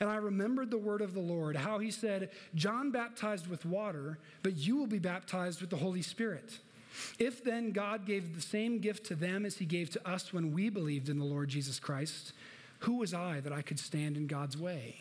And 0.00 0.08
I 0.08 0.16
remembered 0.16 0.70
the 0.70 0.78
word 0.78 1.00
of 1.00 1.14
the 1.14 1.20
Lord, 1.20 1.56
how 1.56 1.78
he 1.78 1.90
said, 1.90 2.30
John 2.54 2.90
baptized 2.90 3.46
with 3.46 3.64
water, 3.64 4.18
but 4.42 4.56
you 4.56 4.76
will 4.76 4.86
be 4.86 4.98
baptized 4.98 5.60
with 5.60 5.70
the 5.70 5.76
Holy 5.76 6.02
Spirit. 6.02 6.58
If 7.18 7.44
then 7.44 7.70
God 7.70 8.06
gave 8.06 8.34
the 8.34 8.40
same 8.40 8.78
gift 8.78 9.06
to 9.06 9.14
them 9.14 9.44
as 9.44 9.58
he 9.58 9.64
gave 9.64 9.90
to 9.90 10.08
us 10.08 10.32
when 10.32 10.52
we 10.52 10.70
believed 10.70 11.08
in 11.08 11.18
the 11.18 11.24
Lord 11.24 11.48
Jesus 11.48 11.78
Christ, 11.78 12.32
who 12.80 12.94
was 12.94 13.14
I 13.14 13.40
that 13.40 13.52
I 13.52 13.62
could 13.62 13.78
stand 13.78 14.16
in 14.16 14.26
God's 14.26 14.56
way? 14.56 14.96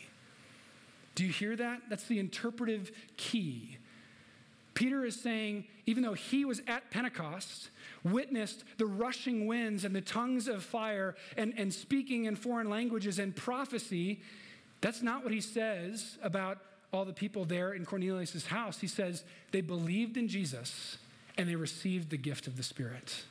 Do 1.15 1.25
you 1.25 1.31
hear 1.31 1.55
that? 1.55 1.81
That's 1.89 2.05
the 2.05 2.19
interpretive 2.19 2.91
key. 3.17 3.77
Peter 4.75 5.03
is 5.03 5.19
saying, 5.19 5.65
even 5.87 6.03
though 6.03 6.13
he 6.13 6.45
was 6.45 6.61
at 6.67 6.91
Pentecost, 6.91 7.71
witnessed 8.03 8.63
the 8.77 8.85
rushing 8.85 9.47
winds 9.47 9.83
and 9.83 9.95
the 9.95 10.01
tongues 10.01 10.47
of 10.47 10.63
fire 10.63 11.15
and, 11.35 11.51
and 11.57 11.73
speaking 11.73 12.25
in 12.25 12.35
foreign 12.35 12.69
languages 12.69 13.17
and 13.17 13.35
prophecy, 13.35 14.21
that's 14.81 15.01
not 15.01 15.23
what 15.23 15.33
he 15.33 15.41
says 15.41 16.17
about 16.21 16.59
all 16.93 17.05
the 17.05 17.13
people 17.13 17.45
there 17.45 17.73
in 17.73 17.85
Cornelius' 17.85 18.45
house. 18.47 18.79
He 18.79 18.87
says 18.87 19.23
they 19.51 19.61
believed 19.61 20.17
in 20.17 20.27
Jesus 20.27 20.97
and 21.37 21.49
they 21.49 21.55
received 21.55 22.09
the 22.09 22.17
gift 22.17 22.47
of 22.47 22.57
the 22.57 22.63
Spirit. 22.63 23.23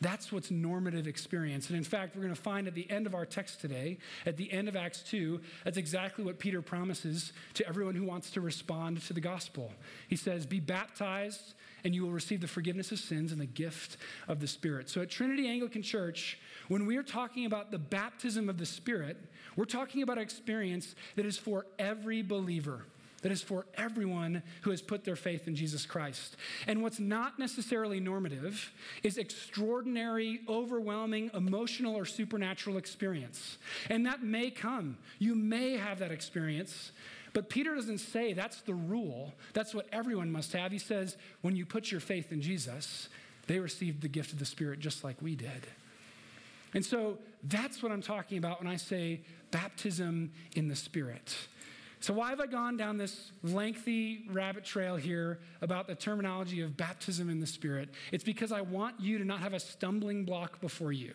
That's 0.00 0.32
what's 0.32 0.50
normative 0.50 1.06
experience. 1.06 1.68
And 1.68 1.76
in 1.76 1.84
fact, 1.84 2.16
we're 2.16 2.22
going 2.22 2.34
to 2.34 2.40
find 2.40 2.66
at 2.66 2.74
the 2.74 2.90
end 2.90 3.06
of 3.06 3.14
our 3.14 3.26
text 3.26 3.60
today, 3.60 3.98
at 4.24 4.38
the 4.38 4.50
end 4.50 4.66
of 4.66 4.74
Acts 4.74 5.02
2, 5.02 5.40
that's 5.64 5.76
exactly 5.76 6.24
what 6.24 6.38
Peter 6.38 6.62
promises 6.62 7.32
to 7.54 7.68
everyone 7.68 7.94
who 7.94 8.04
wants 8.04 8.30
to 8.30 8.40
respond 8.40 9.02
to 9.02 9.12
the 9.12 9.20
gospel. 9.20 9.72
He 10.08 10.16
says, 10.16 10.46
Be 10.46 10.58
baptized, 10.58 11.52
and 11.84 11.94
you 11.94 12.02
will 12.02 12.12
receive 12.12 12.40
the 12.40 12.48
forgiveness 12.48 12.92
of 12.92 12.98
sins 12.98 13.30
and 13.30 13.40
the 13.40 13.46
gift 13.46 13.98
of 14.26 14.40
the 14.40 14.46
Spirit. 14.46 14.88
So 14.88 15.02
at 15.02 15.10
Trinity 15.10 15.48
Anglican 15.48 15.82
Church, 15.82 16.38
when 16.68 16.86
we're 16.86 17.02
talking 17.02 17.44
about 17.44 17.70
the 17.70 17.78
baptism 17.78 18.48
of 18.48 18.56
the 18.56 18.66
Spirit, 18.66 19.18
we're 19.54 19.66
talking 19.66 20.02
about 20.02 20.16
an 20.16 20.22
experience 20.22 20.94
that 21.16 21.26
is 21.26 21.36
for 21.36 21.66
every 21.78 22.22
believer 22.22 22.86
that 23.22 23.32
is 23.32 23.42
for 23.42 23.66
everyone 23.74 24.42
who 24.62 24.70
has 24.70 24.80
put 24.80 25.04
their 25.04 25.16
faith 25.16 25.46
in 25.46 25.54
Jesus 25.54 25.84
Christ. 25.84 26.36
And 26.66 26.82
what's 26.82 26.98
not 26.98 27.38
necessarily 27.38 28.00
normative 28.00 28.72
is 29.02 29.18
extraordinary, 29.18 30.40
overwhelming, 30.48 31.30
emotional, 31.34 31.96
or 31.96 32.04
supernatural 32.04 32.76
experience. 32.76 33.58
And 33.88 34.06
that 34.06 34.22
may 34.22 34.50
come. 34.50 34.96
You 35.18 35.34
may 35.34 35.76
have 35.76 35.98
that 35.98 36.10
experience. 36.12 36.92
But 37.32 37.48
Peter 37.48 37.74
doesn't 37.74 37.98
say 37.98 38.32
that's 38.32 38.62
the 38.62 38.74
rule. 38.74 39.34
That's 39.52 39.74
what 39.74 39.86
everyone 39.92 40.32
must 40.32 40.52
have. 40.52 40.72
He 40.72 40.78
says, 40.78 41.16
when 41.42 41.54
you 41.54 41.66
put 41.66 41.90
your 41.90 42.00
faith 42.00 42.32
in 42.32 42.40
Jesus, 42.40 43.08
they 43.46 43.58
received 43.58 44.00
the 44.00 44.08
gift 44.08 44.32
of 44.32 44.38
the 44.38 44.44
Spirit 44.44 44.80
just 44.80 45.04
like 45.04 45.20
we 45.20 45.36
did. 45.36 45.66
And 46.72 46.84
so 46.84 47.18
that's 47.44 47.82
what 47.82 47.92
I'm 47.92 48.02
talking 48.02 48.38
about 48.38 48.62
when 48.62 48.70
I 48.70 48.76
say 48.76 49.20
baptism 49.50 50.30
in 50.54 50.68
the 50.68 50.76
Spirit. 50.76 51.36
So, 52.02 52.14
why 52.14 52.30
have 52.30 52.40
I 52.40 52.46
gone 52.46 52.78
down 52.78 52.96
this 52.96 53.30
lengthy 53.42 54.24
rabbit 54.30 54.64
trail 54.64 54.96
here 54.96 55.38
about 55.60 55.86
the 55.86 55.94
terminology 55.94 56.62
of 56.62 56.74
baptism 56.74 57.28
in 57.28 57.40
the 57.40 57.46
Spirit? 57.46 57.90
It's 58.10 58.24
because 58.24 58.52
I 58.52 58.62
want 58.62 58.98
you 58.98 59.18
to 59.18 59.24
not 59.24 59.40
have 59.40 59.52
a 59.52 59.60
stumbling 59.60 60.24
block 60.24 60.62
before 60.62 60.92
you, 60.92 61.12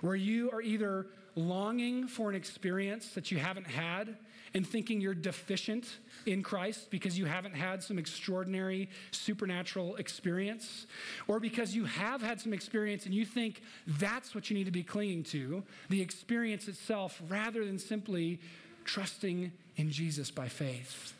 where 0.00 0.16
you 0.16 0.50
are 0.50 0.60
either 0.60 1.06
longing 1.36 2.08
for 2.08 2.28
an 2.28 2.34
experience 2.34 3.10
that 3.10 3.30
you 3.30 3.38
haven't 3.38 3.68
had 3.68 4.16
and 4.52 4.66
thinking 4.66 5.00
you're 5.00 5.14
deficient 5.14 5.98
in 6.24 6.42
Christ 6.42 6.90
because 6.90 7.16
you 7.16 7.26
haven't 7.26 7.54
had 7.54 7.82
some 7.82 7.98
extraordinary 7.98 8.88
supernatural 9.12 9.94
experience, 9.94 10.86
or 11.28 11.38
because 11.38 11.76
you 11.76 11.84
have 11.84 12.20
had 12.20 12.40
some 12.40 12.52
experience 12.52 13.06
and 13.06 13.14
you 13.14 13.24
think 13.24 13.62
that's 13.86 14.34
what 14.34 14.50
you 14.50 14.56
need 14.56 14.64
to 14.64 14.72
be 14.72 14.82
clinging 14.82 15.22
to, 15.24 15.62
the 15.88 16.00
experience 16.00 16.66
itself, 16.66 17.22
rather 17.28 17.64
than 17.64 17.78
simply 17.78 18.40
trusting 18.86 19.52
in 19.76 19.90
Jesus 19.90 20.30
by 20.30 20.48
faith. 20.48 21.12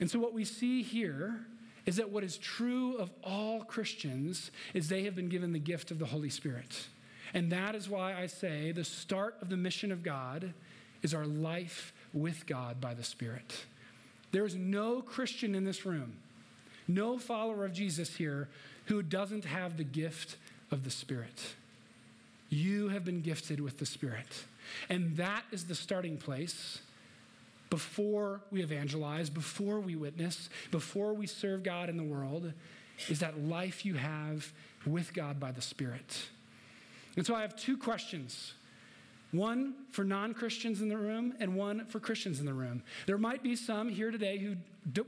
And 0.00 0.10
so, 0.10 0.18
what 0.18 0.34
we 0.34 0.44
see 0.44 0.82
here 0.82 1.46
is 1.86 1.96
that 1.96 2.10
what 2.10 2.24
is 2.24 2.36
true 2.36 2.96
of 2.96 3.10
all 3.24 3.64
Christians 3.64 4.50
is 4.74 4.88
they 4.88 5.04
have 5.04 5.16
been 5.16 5.28
given 5.28 5.52
the 5.52 5.58
gift 5.58 5.90
of 5.90 5.98
the 5.98 6.06
Holy 6.06 6.30
Spirit. 6.30 6.86
And 7.34 7.50
that 7.50 7.74
is 7.74 7.88
why 7.88 8.14
I 8.14 8.26
say 8.26 8.72
the 8.72 8.84
start 8.84 9.36
of 9.40 9.48
the 9.48 9.56
mission 9.56 9.90
of 9.90 10.02
God 10.02 10.52
is 11.02 11.14
our 11.14 11.26
life 11.26 11.92
with 12.12 12.46
God 12.46 12.80
by 12.80 12.94
the 12.94 13.02
Spirit. 13.02 13.64
There 14.32 14.44
is 14.44 14.54
no 14.54 15.02
Christian 15.02 15.54
in 15.54 15.64
this 15.64 15.84
room, 15.84 16.14
no 16.86 17.18
follower 17.18 17.64
of 17.64 17.72
Jesus 17.72 18.16
here, 18.16 18.48
who 18.86 19.02
doesn't 19.02 19.44
have 19.44 19.76
the 19.76 19.84
gift 19.84 20.36
of 20.70 20.84
the 20.84 20.90
Spirit. 20.90 21.54
You 22.48 22.88
have 22.88 23.04
been 23.04 23.22
gifted 23.22 23.60
with 23.60 23.78
the 23.78 23.86
Spirit. 23.86 24.44
And 24.88 25.16
that 25.16 25.44
is 25.50 25.64
the 25.64 25.74
starting 25.74 26.16
place 26.16 26.80
before 27.70 28.42
we 28.50 28.62
evangelize, 28.62 29.30
before 29.30 29.80
we 29.80 29.96
witness, 29.96 30.50
before 30.70 31.14
we 31.14 31.26
serve 31.26 31.62
God 31.62 31.88
in 31.88 31.96
the 31.96 32.02
world, 32.02 32.52
is 33.08 33.20
that 33.20 33.42
life 33.44 33.86
you 33.86 33.94
have 33.94 34.52
with 34.86 35.14
God 35.14 35.40
by 35.40 35.52
the 35.52 35.62
Spirit. 35.62 36.28
And 37.16 37.26
so 37.26 37.34
I 37.34 37.40
have 37.42 37.56
two 37.56 37.76
questions 37.76 38.54
one 39.32 39.72
for 39.90 40.04
non 40.04 40.34
Christians 40.34 40.82
in 40.82 40.90
the 40.90 40.96
room, 40.96 41.34
and 41.40 41.56
one 41.56 41.86
for 41.86 41.98
Christians 41.98 42.38
in 42.38 42.44
the 42.44 42.52
room. 42.52 42.82
There 43.06 43.16
might 43.16 43.42
be 43.42 43.56
some 43.56 43.88
here 43.88 44.10
today 44.10 44.36
who 44.36 44.56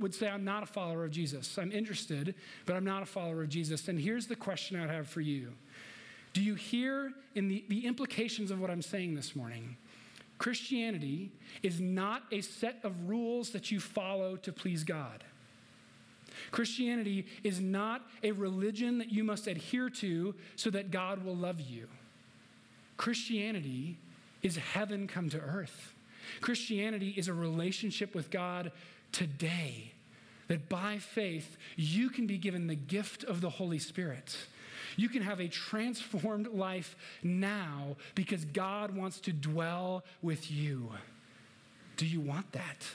would 0.00 0.14
say, 0.14 0.28
I'm 0.28 0.44
not 0.44 0.62
a 0.62 0.66
follower 0.66 1.04
of 1.04 1.10
Jesus. 1.10 1.58
I'm 1.58 1.70
interested, 1.70 2.34
but 2.64 2.74
I'm 2.74 2.84
not 2.84 3.02
a 3.02 3.06
follower 3.06 3.42
of 3.42 3.50
Jesus. 3.50 3.86
And 3.88 4.00
here's 4.00 4.26
the 4.26 4.36
question 4.36 4.80
I'd 4.80 4.88
have 4.88 5.08
for 5.08 5.20
you 5.20 5.52
Do 6.34 6.42
you 6.42 6.56
hear 6.56 7.12
in 7.34 7.48
the, 7.48 7.64
the 7.68 7.86
implications 7.86 8.50
of 8.50 8.60
what 8.60 8.68
I'm 8.68 8.82
saying 8.82 9.14
this 9.14 9.34
morning? 9.34 9.76
Christianity 10.36 11.30
is 11.62 11.80
not 11.80 12.24
a 12.32 12.40
set 12.40 12.80
of 12.82 13.08
rules 13.08 13.50
that 13.50 13.70
you 13.70 13.78
follow 13.78 14.36
to 14.36 14.52
please 14.52 14.82
God. 14.82 15.22
Christianity 16.50 17.26
is 17.44 17.60
not 17.60 18.02
a 18.24 18.32
religion 18.32 18.98
that 18.98 19.12
you 19.12 19.22
must 19.22 19.46
adhere 19.46 19.88
to 19.88 20.34
so 20.56 20.70
that 20.70 20.90
God 20.90 21.24
will 21.24 21.36
love 21.36 21.60
you. 21.60 21.86
Christianity 22.96 23.96
is 24.42 24.56
heaven 24.56 25.06
come 25.06 25.30
to 25.30 25.40
earth. 25.40 25.94
Christianity 26.40 27.14
is 27.16 27.28
a 27.28 27.34
relationship 27.34 28.12
with 28.12 28.30
God 28.30 28.72
today, 29.12 29.92
that 30.48 30.68
by 30.68 30.98
faith 30.98 31.56
you 31.76 32.10
can 32.10 32.26
be 32.26 32.38
given 32.38 32.66
the 32.66 32.74
gift 32.74 33.22
of 33.22 33.40
the 33.40 33.50
Holy 33.50 33.78
Spirit 33.78 34.36
you 34.96 35.08
can 35.08 35.22
have 35.22 35.40
a 35.40 35.48
transformed 35.48 36.48
life 36.48 36.96
now 37.22 37.96
because 38.14 38.44
God 38.44 38.94
wants 38.96 39.20
to 39.20 39.32
dwell 39.32 40.04
with 40.22 40.50
you. 40.50 40.90
Do 41.96 42.06
you 42.06 42.20
want 42.20 42.52
that? 42.52 42.86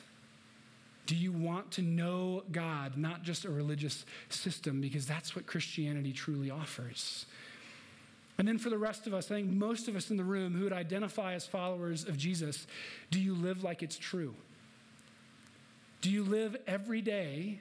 Do 1.05 1.15
you 1.15 1.31
want 1.31 1.71
to 1.71 1.81
know 1.81 2.43
God, 2.51 2.97
not 2.97 3.23
just 3.23 3.45
a 3.45 3.49
religious 3.49 4.05
system? 4.29 4.79
Because 4.79 5.07
that's 5.07 5.35
what 5.35 5.47
Christianity 5.47 6.13
truly 6.13 6.51
offers. 6.51 7.25
And 8.37 8.47
then 8.47 8.57
for 8.57 8.69
the 8.69 8.77
rest 8.77 9.07
of 9.07 9.13
us, 9.13 9.25
I 9.31 9.35
think 9.35 9.49
most 9.49 9.87
of 9.87 9.95
us 9.95 10.11
in 10.11 10.17
the 10.17 10.23
room 10.23 10.53
who 10.53 10.63
would 10.63 10.73
identify 10.73 11.33
as 11.33 11.45
followers 11.45 12.05
of 12.05 12.15
Jesus, 12.15 12.67
do 13.11 13.19
you 13.19 13.33
live 13.33 13.63
like 13.63 13.83
it's 13.83 13.97
true? 13.97 14.33
Do 16.01 16.09
you 16.09 16.23
live 16.23 16.55
every 16.65 17.01
day 17.01 17.59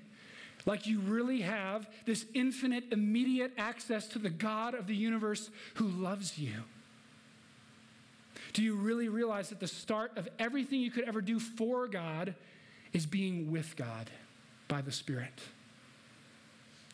like 0.67 0.87
you 0.87 1.01
really 1.01 1.41
have 1.41 1.89
this 2.05 2.27
infinite, 2.35 2.85
immediate 2.93 3.53
access 3.59 4.07
to 4.09 4.19
the 4.19 4.31
God 4.31 4.75
of 4.75 4.87
the 4.87 4.95
universe 4.95 5.51
who 5.75 5.89
loves 5.89 6.39
you? 6.39 6.53
Do 8.53 8.63
you 8.63 8.75
really 8.75 9.09
realize 9.09 9.51
that 9.51 9.61
the 9.61 9.69
start 9.69 10.17
of 10.17 10.29
everything 10.39 10.81
you 10.81 10.91
could 10.91 11.05
ever 11.05 11.21
do 11.21 11.39
for 11.39 11.87
God 11.87 12.35
is 12.93 13.07
being 13.07 13.51
with 13.51 13.77
God 13.77 14.11
by 14.67 14.81
the 14.81 14.93
Spirit? 14.93 15.41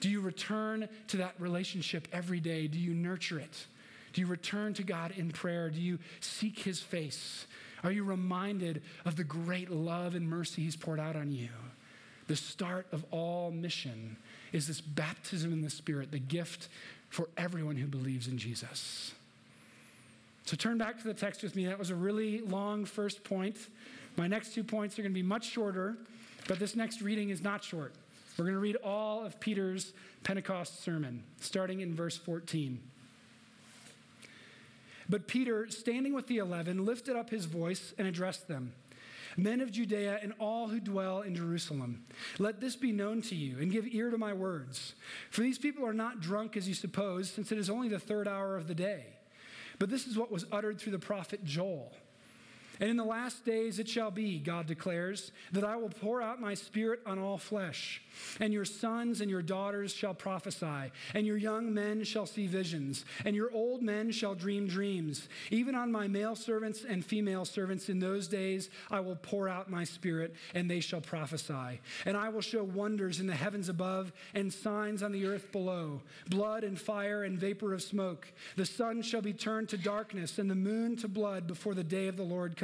Do 0.00 0.10
you 0.10 0.20
return 0.20 0.88
to 1.08 1.16
that 1.18 1.34
relationship 1.38 2.08
every 2.12 2.40
day? 2.40 2.66
Do 2.66 2.78
you 2.78 2.92
nurture 2.92 3.38
it? 3.38 3.66
Do 4.12 4.20
you 4.20 4.26
return 4.26 4.74
to 4.74 4.82
God 4.82 5.12
in 5.16 5.30
prayer? 5.30 5.70
Do 5.70 5.80
you 5.80 5.98
seek 6.20 6.58
His 6.58 6.80
face? 6.80 7.46
Are 7.82 7.92
you 7.92 8.04
reminded 8.04 8.82
of 9.04 9.16
the 9.16 9.24
great 9.24 9.70
love 9.70 10.14
and 10.14 10.28
mercy 10.28 10.62
He's 10.62 10.76
poured 10.76 11.00
out 11.00 11.16
on 11.16 11.32
you? 11.32 11.48
The 12.26 12.36
start 12.36 12.86
of 12.92 13.04
all 13.10 13.50
mission 13.50 14.16
is 14.52 14.66
this 14.66 14.80
baptism 14.80 15.52
in 15.52 15.60
the 15.60 15.70
Spirit, 15.70 16.10
the 16.10 16.18
gift 16.18 16.68
for 17.10 17.28
everyone 17.36 17.76
who 17.76 17.86
believes 17.86 18.28
in 18.28 18.38
Jesus. 18.38 19.12
So 20.46 20.56
turn 20.56 20.78
back 20.78 20.98
to 20.98 21.04
the 21.04 21.14
text 21.14 21.42
with 21.42 21.56
me. 21.56 21.66
That 21.66 21.78
was 21.78 21.90
a 21.90 21.94
really 21.94 22.40
long 22.40 22.84
first 22.84 23.24
point. 23.24 23.56
My 24.16 24.26
next 24.26 24.54
two 24.54 24.64
points 24.64 24.98
are 24.98 25.02
going 25.02 25.12
to 25.12 25.14
be 25.14 25.22
much 25.22 25.50
shorter, 25.50 25.96
but 26.46 26.58
this 26.58 26.76
next 26.76 27.00
reading 27.00 27.30
is 27.30 27.42
not 27.42 27.64
short. 27.64 27.94
We're 28.36 28.44
going 28.44 28.54
to 28.54 28.60
read 28.60 28.76
all 28.76 29.24
of 29.24 29.38
Peter's 29.40 29.92
Pentecost 30.22 30.82
sermon, 30.82 31.22
starting 31.40 31.80
in 31.80 31.94
verse 31.94 32.16
14. 32.16 32.80
But 35.08 35.28
Peter, 35.28 35.68
standing 35.70 36.14
with 36.14 36.26
the 36.26 36.38
eleven, 36.38 36.84
lifted 36.84 37.16
up 37.16 37.30
his 37.30 37.44
voice 37.44 37.92
and 37.98 38.08
addressed 38.08 38.48
them. 38.48 38.72
Men 39.36 39.60
of 39.60 39.72
Judea 39.72 40.20
and 40.22 40.32
all 40.38 40.68
who 40.68 40.80
dwell 40.80 41.22
in 41.22 41.34
Jerusalem, 41.34 42.04
let 42.38 42.60
this 42.60 42.76
be 42.76 42.92
known 42.92 43.22
to 43.22 43.34
you 43.34 43.58
and 43.58 43.70
give 43.70 43.86
ear 43.86 44.10
to 44.10 44.18
my 44.18 44.32
words. 44.32 44.94
For 45.30 45.42
these 45.42 45.58
people 45.58 45.84
are 45.84 45.92
not 45.92 46.20
drunk 46.20 46.56
as 46.56 46.68
you 46.68 46.74
suppose, 46.74 47.30
since 47.30 47.50
it 47.50 47.58
is 47.58 47.68
only 47.68 47.88
the 47.88 47.98
third 47.98 48.28
hour 48.28 48.56
of 48.56 48.68
the 48.68 48.74
day. 48.74 49.06
But 49.78 49.90
this 49.90 50.06
is 50.06 50.16
what 50.16 50.30
was 50.30 50.46
uttered 50.52 50.80
through 50.80 50.92
the 50.92 50.98
prophet 50.98 51.44
Joel. 51.44 51.92
And 52.80 52.90
in 52.90 52.96
the 52.96 53.04
last 53.04 53.44
days 53.44 53.78
it 53.78 53.88
shall 53.88 54.10
be, 54.10 54.38
God 54.38 54.66
declares, 54.66 55.32
that 55.52 55.64
I 55.64 55.76
will 55.76 55.88
pour 55.88 56.20
out 56.20 56.40
my 56.40 56.54
spirit 56.54 57.00
on 57.06 57.18
all 57.18 57.38
flesh. 57.38 58.02
And 58.40 58.52
your 58.52 58.64
sons 58.64 59.20
and 59.20 59.30
your 59.30 59.42
daughters 59.42 59.92
shall 59.92 60.14
prophesy, 60.14 60.92
and 61.14 61.26
your 61.26 61.36
young 61.36 61.72
men 61.72 62.04
shall 62.04 62.26
see 62.26 62.46
visions, 62.46 63.04
and 63.24 63.34
your 63.34 63.52
old 63.52 63.82
men 63.82 64.10
shall 64.10 64.34
dream 64.34 64.66
dreams. 64.66 65.28
Even 65.50 65.74
on 65.74 65.90
my 65.90 66.08
male 66.08 66.36
servants 66.36 66.84
and 66.88 67.04
female 67.04 67.44
servants 67.44 67.88
in 67.88 67.98
those 67.98 68.28
days 68.28 68.70
I 68.90 69.00
will 69.00 69.16
pour 69.16 69.48
out 69.48 69.70
my 69.70 69.84
spirit, 69.84 70.34
and 70.54 70.70
they 70.70 70.80
shall 70.80 71.00
prophesy. 71.00 71.80
And 72.06 72.16
I 72.16 72.28
will 72.28 72.40
show 72.40 72.64
wonders 72.64 73.20
in 73.20 73.26
the 73.26 73.34
heavens 73.34 73.68
above 73.68 74.12
and 74.34 74.52
signs 74.52 75.02
on 75.02 75.12
the 75.12 75.26
earth 75.26 75.52
below 75.52 76.00
blood 76.28 76.64
and 76.64 76.78
fire 76.78 77.24
and 77.24 77.38
vapor 77.38 77.72
of 77.72 77.82
smoke. 77.82 78.32
The 78.56 78.66
sun 78.66 79.02
shall 79.02 79.22
be 79.22 79.32
turned 79.32 79.68
to 79.70 79.78
darkness, 79.78 80.38
and 80.38 80.50
the 80.50 80.54
moon 80.54 80.96
to 80.96 81.08
blood 81.08 81.46
before 81.46 81.74
the 81.74 81.84
day 81.84 82.08
of 82.08 82.16
the 82.16 82.22
Lord 82.22 82.56
comes, 82.56 82.63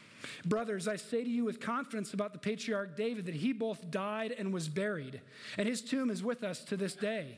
Brothers, 0.45 0.87
I 0.87 0.95
say 0.95 1.23
to 1.23 1.29
you 1.29 1.45
with 1.45 1.59
confidence 1.59 2.13
about 2.13 2.33
the 2.33 2.39
patriarch 2.39 2.95
David 2.95 3.25
that 3.25 3.35
he 3.35 3.53
both 3.53 3.89
died 3.91 4.33
and 4.37 4.53
was 4.53 4.67
buried, 4.67 5.21
and 5.57 5.67
his 5.67 5.81
tomb 5.81 6.09
is 6.09 6.23
with 6.23 6.43
us 6.43 6.63
to 6.65 6.77
this 6.77 6.93
day. 6.93 7.37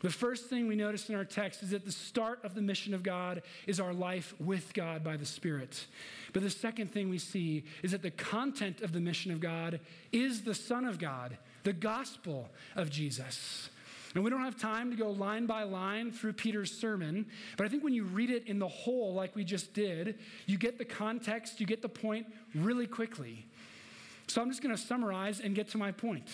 The 0.00 0.10
first 0.10 0.46
thing 0.46 0.68
we 0.68 0.76
notice 0.76 1.08
in 1.08 1.14
our 1.14 1.24
text 1.24 1.62
is 1.62 1.70
that 1.70 1.84
the 1.84 1.92
start 1.92 2.44
of 2.44 2.54
the 2.54 2.62
mission 2.62 2.94
of 2.94 3.02
God 3.02 3.42
is 3.66 3.80
our 3.80 3.92
life 3.92 4.34
with 4.38 4.72
God 4.72 5.02
by 5.02 5.16
the 5.16 5.26
Spirit. 5.26 5.86
But 6.32 6.42
the 6.42 6.50
second 6.50 6.92
thing 6.92 7.08
we 7.08 7.18
see 7.18 7.64
is 7.82 7.90
that 7.92 8.02
the 8.02 8.10
content 8.10 8.80
of 8.80 8.92
the 8.92 9.00
mission 9.00 9.32
of 9.32 9.40
God 9.40 9.80
is 10.12 10.42
the 10.42 10.54
Son 10.54 10.84
of 10.84 10.98
God, 10.98 11.36
the 11.64 11.72
gospel 11.72 12.48
of 12.76 12.90
Jesus. 12.90 13.70
And 14.14 14.24
we 14.24 14.30
don't 14.30 14.44
have 14.44 14.56
time 14.56 14.90
to 14.90 14.96
go 14.96 15.10
line 15.10 15.46
by 15.46 15.64
line 15.64 16.12
through 16.12 16.32
Peter's 16.32 16.70
sermon, 16.70 17.26
but 17.56 17.66
I 17.66 17.68
think 17.68 17.84
when 17.84 17.92
you 17.92 18.04
read 18.04 18.30
it 18.30 18.46
in 18.46 18.58
the 18.58 18.68
whole, 18.68 19.12
like 19.14 19.36
we 19.36 19.44
just 19.44 19.74
did, 19.74 20.18
you 20.46 20.56
get 20.56 20.78
the 20.78 20.84
context, 20.84 21.60
you 21.60 21.66
get 21.66 21.82
the 21.82 21.88
point 21.88 22.26
really 22.54 22.86
quickly. 22.86 23.46
So 24.28 24.40
I'm 24.40 24.48
just 24.48 24.62
going 24.62 24.74
to 24.74 24.80
summarize 24.80 25.40
and 25.40 25.54
get 25.54 25.68
to 25.70 25.78
my 25.78 25.92
point. 25.92 26.28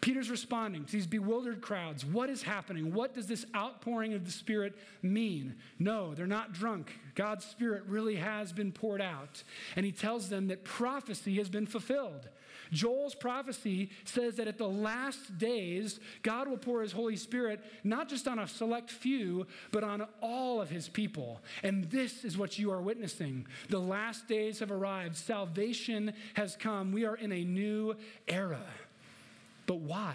Peter's 0.00 0.30
responding 0.30 0.84
to 0.84 0.92
these 0.92 1.06
bewildered 1.06 1.60
crowds. 1.60 2.04
What 2.04 2.30
is 2.30 2.42
happening? 2.42 2.94
What 2.94 3.14
does 3.14 3.26
this 3.26 3.44
outpouring 3.54 4.14
of 4.14 4.24
the 4.24 4.30
Spirit 4.30 4.76
mean? 5.02 5.56
No, 5.78 6.14
they're 6.14 6.26
not 6.26 6.52
drunk. 6.52 6.92
God's 7.16 7.44
Spirit 7.44 7.82
really 7.86 8.16
has 8.16 8.52
been 8.52 8.70
poured 8.70 9.00
out. 9.00 9.42
And 9.74 9.84
he 9.84 9.90
tells 9.90 10.28
them 10.28 10.48
that 10.48 10.64
prophecy 10.64 11.36
has 11.36 11.48
been 11.48 11.66
fulfilled. 11.66 12.28
Joel's 12.70 13.14
prophecy 13.14 13.90
says 14.04 14.36
that 14.36 14.46
at 14.46 14.58
the 14.58 14.68
last 14.68 15.38
days, 15.38 16.00
God 16.22 16.48
will 16.48 16.58
pour 16.58 16.82
his 16.82 16.92
Holy 16.92 17.16
Spirit 17.16 17.64
not 17.82 18.08
just 18.08 18.28
on 18.28 18.38
a 18.38 18.46
select 18.46 18.90
few, 18.90 19.46
but 19.72 19.84
on 19.84 20.06
all 20.20 20.60
of 20.60 20.70
his 20.70 20.88
people. 20.88 21.40
And 21.62 21.84
this 21.84 22.24
is 22.24 22.36
what 22.36 22.58
you 22.58 22.70
are 22.70 22.82
witnessing. 22.82 23.46
The 23.68 23.80
last 23.80 24.28
days 24.28 24.60
have 24.60 24.70
arrived, 24.70 25.16
salvation 25.16 26.12
has 26.34 26.56
come. 26.56 26.92
We 26.92 27.04
are 27.04 27.16
in 27.16 27.32
a 27.32 27.44
new 27.44 27.96
era. 28.26 28.62
But 29.68 29.80
why? 29.80 30.14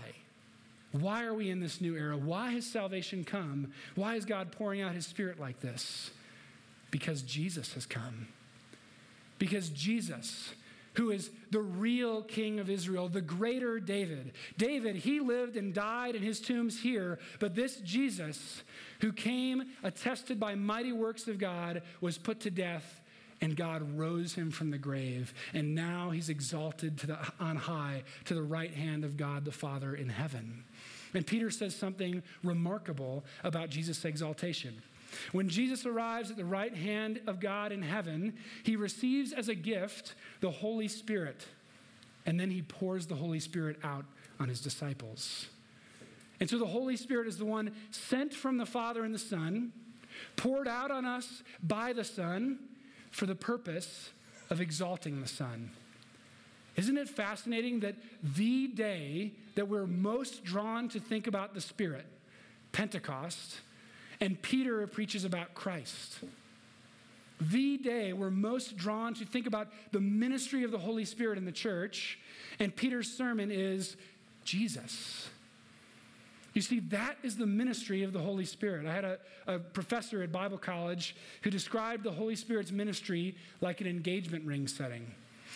Why 0.91 1.23
are 1.23 1.33
we 1.33 1.49
in 1.49 1.61
this 1.61 1.79
new 1.79 1.95
era? 1.95 2.17
Why 2.17 2.51
has 2.51 2.65
salvation 2.65 3.23
come? 3.23 3.71
Why 3.95 4.15
is 4.15 4.25
God 4.25 4.51
pouring 4.51 4.81
out 4.81 4.93
his 4.93 5.05
spirit 5.05 5.39
like 5.39 5.61
this? 5.61 6.11
Because 6.91 7.21
Jesus 7.21 7.73
has 7.75 7.85
come. 7.85 8.27
Because 9.37 9.69
Jesus, 9.69 10.53
who 10.95 11.11
is 11.11 11.29
the 11.51 11.61
real 11.61 12.23
king 12.23 12.59
of 12.59 12.69
Israel, 12.69 13.09
the 13.09 13.21
greater 13.21 13.79
David. 13.79 14.31
David, 14.57 14.95
he 14.95 15.19
lived 15.19 15.55
and 15.55 15.71
died, 15.73 16.15
in 16.15 16.23
his 16.23 16.41
tomb's 16.41 16.81
here. 16.81 17.19
But 17.39 17.53
this 17.53 17.77
Jesus, 17.77 18.63
who 19.01 19.13
came 19.13 19.65
attested 19.83 20.39
by 20.39 20.55
mighty 20.55 20.91
works 20.91 21.27
of 21.27 21.37
God, 21.37 21.83
was 22.01 22.17
put 22.17 22.39
to 22.41 22.49
death 22.49 23.01
and 23.43 23.57
God 23.57 23.99
rose 23.99 24.33
him 24.33 24.51
from 24.51 24.71
the 24.71 24.77
grave, 24.77 25.33
and 25.53 25.75
now 25.75 26.11
he's 26.11 26.29
exalted 26.29 26.97
to 26.99 27.07
the, 27.07 27.17
on 27.41 27.57
high 27.57 28.03
to 28.23 28.33
the 28.33 28.41
right 28.41 28.73
hand 28.73 29.03
of 29.03 29.17
God 29.17 29.43
the 29.43 29.51
Father 29.51 29.93
in 29.93 30.07
heaven. 30.07 30.63
And 31.13 31.27
Peter 31.27 31.49
says 31.49 31.75
something 31.75 32.23
remarkable 32.41 33.25
about 33.43 33.69
Jesus' 33.69 34.05
exaltation. 34.05 34.81
When 35.33 35.49
Jesus 35.49 35.85
arrives 35.85 36.31
at 36.31 36.37
the 36.37 36.45
right 36.45 36.73
hand 36.73 37.19
of 37.27 37.41
God 37.41 37.73
in 37.73 37.81
heaven, 37.81 38.33
he 38.63 38.77
receives 38.77 39.33
as 39.33 39.49
a 39.49 39.55
gift 39.55 40.15
the 40.39 40.49
Holy 40.49 40.87
Spirit, 40.87 41.45
and 42.25 42.39
then 42.39 42.49
he 42.49 42.61
pours 42.61 43.07
the 43.07 43.15
Holy 43.15 43.41
Spirit 43.41 43.77
out 43.83 44.05
on 44.39 44.47
his 44.47 44.61
disciples. 44.61 45.47
And 46.39 46.49
so 46.49 46.57
the 46.57 46.65
Holy 46.65 46.95
Spirit 46.95 47.27
is 47.27 47.37
the 47.37 47.45
one 47.45 47.73
sent 47.91 48.33
from 48.33 48.55
the 48.55 48.65
Father 48.65 49.03
and 49.03 49.13
the 49.13 49.19
Son, 49.19 49.73
poured 50.37 50.69
out 50.69 50.91
on 50.91 51.03
us 51.03 51.43
by 51.61 51.91
the 51.91 52.05
Son 52.05 52.57
for 53.13 53.27
the 53.27 53.35
purpose 53.35 54.09
of 54.49 54.59
exalting 54.59 55.21
the 55.21 55.27
Son. 55.27 55.69
Isn't 56.75 56.97
it 56.97 57.07
fascinating 57.07 57.81
that 57.81 57.95
the 58.23 58.67
day 58.67 59.31
that 59.53 59.67
we're 59.67 59.85
most 59.85 60.43
drawn 60.43 60.89
to 60.89 60.99
think 60.99 61.27
about 61.27 61.53
the 61.53 61.61
Spirit, 61.61 62.05
Pentecost, 62.71 63.57
and 64.19 64.41
Peter 64.41 64.85
preaches 64.87 65.23
about 65.23 65.53
Christ? 65.53 66.17
The 67.39 67.77
day 67.77 68.13
we're 68.13 68.31
most 68.31 68.77
drawn 68.77 69.13
to 69.15 69.25
think 69.25 69.45
about 69.45 69.67
the 69.91 69.99
ministry 69.99 70.63
of 70.63 70.71
the 70.71 70.79
Holy 70.79 71.05
Spirit 71.05 71.37
in 71.37 71.45
the 71.45 71.51
church, 71.51 72.17
and 72.59 72.75
Peter's 72.75 73.11
sermon 73.15 73.51
is 73.51 73.95
Jesus. 74.43 75.29
You 76.53 76.61
see, 76.61 76.79
that 76.81 77.17
is 77.23 77.35
the 77.35 77.47
ministry 77.47 78.03
of 78.03 78.13
the 78.13 78.19
Holy 78.19 78.45
Spirit. 78.45 78.85
I 78.85 78.93
had 78.93 79.05
a, 79.05 79.19
a, 79.47 79.59
professor 79.59 80.21
at 80.21 80.31
Bible 80.31 80.57
college 80.57 81.15
who 81.41 81.49
described 81.49 82.03
the 82.03 82.11
Holy 82.11 82.35
Spirit's 82.35 82.71
ministry 82.71 83.35
like 83.59 83.81
an 83.81 83.87
engagement 83.87 84.45
ring 84.45 84.67
setting. 84.67 85.11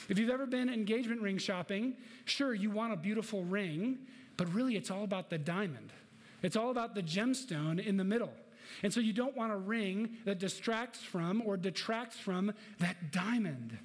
If 0.10 0.17
you've 0.17 0.29
ever 0.29 0.47
been 0.47 0.69
engagement 0.69 1.21
ring 1.21 1.38
shopping, 1.38 1.95
sure, 2.25 2.53
you 2.53 2.71
want 2.71 2.93
a 2.93 2.97
beautiful 2.97 3.43
ring, 3.43 3.99
but 4.38 4.51
really 4.53 4.75
it's 4.75 4.89
all 4.89 5.03
about 5.03 5.29
the 5.29 5.38
diamond. 5.38 5.91
It's 6.41 6.55
all 6.55 6.71
about 6.71 6.95
the 6.95 7.03
gemstone 7.03 7.83
in 7.83 7.97
the 7.97 8.03
middle. 8.03 8.33
And 8.83 8.93
so 8.93 8.99
you 8.99 9.13
don't 9.13 9.36
want 9.36 9.51
a 9.51 9.57
ring 9.57 10.17
that 10.25 10.39
distracts 10.39 10.99
from 10.99 11.41
or 11.45 11.57
detracts 11.57 12.17
from 12.17 12.53
that 12.79 13.12
diamond. 13.12 13.77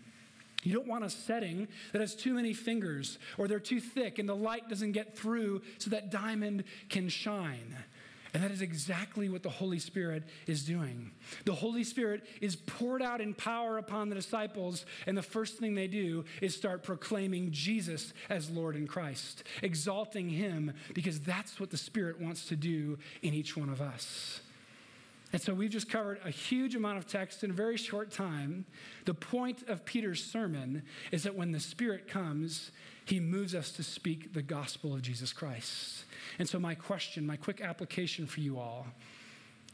You 0.62 0.72
don't 0.72 0.86
want 0.86 1.04
a 1.04 1.10
setting 1.10 1.68
that 1.92 2.00
has 2.00 2.14
too 2.14 2.34
many 2.34 2.52
fingers 2.52 3.18
or 3.38 3.48
they're 3.48 3.58
too 3.60 3.80
thick 3.80 4.18
and 4.18 4.28
the 4.28 4.36
light 4.36 4.68
doesn't 4.68 4.92
get 4.92 5.16
through 5.16 5.62
so 5.78 5.90
that 5.90 6.10
diamond 6.10 6.64
can 6.88 7.08
shine. 7.08 7.76
And 8.34 8.42
that 8.42 8.50
is 8.50 8.62
exactly 8.62 9.28
what 9.28 9.42
the 9.42 9.50
Holy 9.50 9.78
Spirit 9.78 10.22
is 10.46 10.64
doing. 10.64 11.10
The 11.44 11.54
Holy 11.54 11.84
Spirit 11.84 12.24
is 12.40 12.56
poured 12.56 13.02
out 13.02 13.20
in 13.20 13.34
power 13.34 13.76
upon 13.76 14.08
the 14.08 14.14
disciples, 14.14 14.86
and 15.06 15.18
the 15.18 15.22
first 15.22 15.58
thing 15.58 15.74
they 15.74 15.86
do 15.86 16.24
is 16.40 16.56
start 16.56 16.82
proclaiming 16.82 17.50
Jesus 17.50 18.14
as 18.30 18.48
Lord 18.48 18.74
and 18.74 18.88
Christ, 18.88 19.44
exalting 19.60 20.30
Him, 20.30 20.72
because 20.94 21.20
that's 21.20 21.60
what 21.60 21.70
the 21.70 21.76
Spirit 21.76 22.20
wants 22.20 22.46
to 22.46 22.56
do 22.56 22.98
in 23.20 23.34
each 23.34 23.54
one 23.54 23.68
of 23.68 23.82
us. 23.82 24.40
And 25.32 25.40
so 25.40 25.54
we've 25.54 25.70
just 25.70 25.88
covered 25.88 26.20
a 26.24 26.30
huge 26.30 26.74
amount 26.74 26.98
of 26.98 27.06
text 27.06 27.42
in 27.42 27.50
a 27.50 27.54
very 27.54 27.78
short 27.78 28.10
time. 28.10 28.66
The 29.06 29.14
point 29.14 29.68
of 29.68 29.84
Peter's 29.84 30.22
sermon 30.22 30.82
is 31.10 31.22
that 31.22 31.34
when 31.34 31.52
the 31.52 31.60
Spirit 31.60 32.06
comes, 32.06 32.70
he 33.06 33.18
moves 33.18 33.54
us 33.54 33.72
to 33.72 33.82
speak 33.82 34.34
the 34.34 34.42
gospel 34.42 34.94
of 34.94 35.02
Jesus 35.02 35.32
Christ. 35.32 36.04
And 36.38 36.48
so, 36.48 36.58
my 36.58 36.74
question, 36.74 37.26
my 37.26 37.36
quick 37.36 37.60
application 37.60 38.26
for 38.26 38.40
you 38.40 38.58
all 38.58 38.86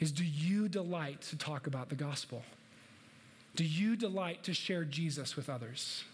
is 0.00 0.12
do 0.12 0.24
you 0.24 0.68
delight 0.68 1.22
to 1.22 1.36
talk 1.36 1.66
about 1.66 1.88
the 1.88 1.96
gospel? 1.96 2.42
Do 3.56 3.64
you 3.64 3.96
delight 3.96 4.44
to 4.44 4.54
share 4.54 4.84
Jesus 4.84 5.34
with 5.34 5.50
others? 5.50 6.04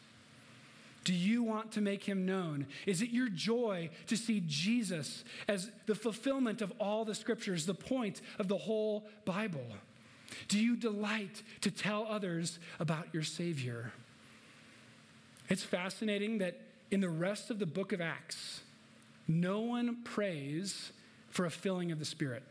Do 1.05 1.13
you 1.13 1.43
want 1.43 1.73
to 1.73 1.83
make 1.83 2.03
him 2.03 2.25
known? 2.25 2.67
Is 2.87 3.03
it 3.03 3.11
your 3.11 3.29
joy 3.29 3.91
to 4.07 4.17
see 4.17 4.43
Jesus 4.47 5.23
as 5.47 5.71
the 5.87 5.95
fulfillment 5.95 6.63
of 6.63 6.73
all 6.81 7.05
the 7.05 7.15
scriptures, 7.15 7.67
the 7.67 7.75
point 7.75 8.23
of 8.39 8.49
the 8.49 8.57
whole 8.57 9.05
Bible? 9.27 9.67
Do 10.49 10.59
you 10.59 10.77
delight 10.77 11.43
to 11.61 11.71
tell 11.71 12.07
others 12.09 12.59
about 12.81 13.07
your 13.13 13.23
Savior? 13.23 13.93
It's 15.51 15.63
fascinating 15.63 16.39
that 16.39 16.59
in 16.91 17.01
the 17.01 17.11
rest 17.11 17.51
of 17.51 17.59
the 17.59 17.67
book 17.67 17.93
of 17.93 18.01
Acts, 18.01 18.63
no 19.29 19.61
one 19.61 19.99
prays 20.05 20.93
for 21.29 21.45
a 21.45 21.51
filling 21.51 21.93
of 21.93 21.99
the 21.99 22.05
Spirit. 22.05 22.43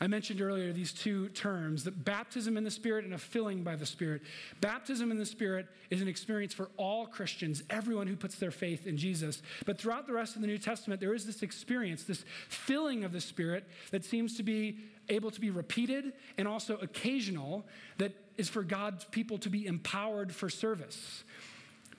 I 0.00 0.08
mentioned 0.08 0.40
earlier 0.40 0.72
these 0.72 0.92
two 0.92 1.28
terms 1.28 1.84
that 1.84 2.04
baptism 2.04 2.56
in 2.56 2.64
the 2.64 2.70
Spirit 2.70 3.04
and 3.04 3.14
a 3.14 3.18
filling 3.18 3.62
by 3.62 3.76
the 3.76 3.86
Spirit. 3.86 4.22
Baptism 4.60 5.12
in 5.12 5.18
the 5.18 5.26
Spirit 5.26 5.68
is 5.88 6.02
an 6.02 6.08
experience 6.08 6.52
for 6.52 6.68
all 6.76 7.06
Christians, 7.06 7.62
everyone 7.70 8.08
who 8.08 8.16
puts 8.16 8.34
their 8.34 8.50
faith 8.50 8.88
in 8.88 8.96
Jesus. 8.96 9.40
But 9.66 9.78
throughout 9.78 10.08
the 10.08 10.12
rest 10.12 10.34
of 10.34 10.40
the 10.40 10.48
New 10.48 10.58
Testament, 10.58 11.00
there 11.00 11.14
is 11.14 11.24
this 11.24 11.42
experience, 11.42 12.02
this 12.02 12.24
filling 12.48 13.04
of 13.04 13.12
the 13.12 13.20
Spirit 13.20 13.68
that 13.92 14.04
seems 14.04 14.36
to 14.36 14.42
be 14.42 14.78
able 15.08 15.30
to 15.30 15.40
be 15.40 15.50
repeated 15.50 16.12
and 16.38 16.48
also 16.48 16.76
occasional, 16.78 17.64
that 17.98 18.12
is 18.36 18.48
for 18.48 18.64
God's 18.64 19.04
people 19.04 19.38
to 19.38 19.48
be 19.48 19.64
empowered 19.64 20.34
for 20.34 20.48
service. 20.48 21.22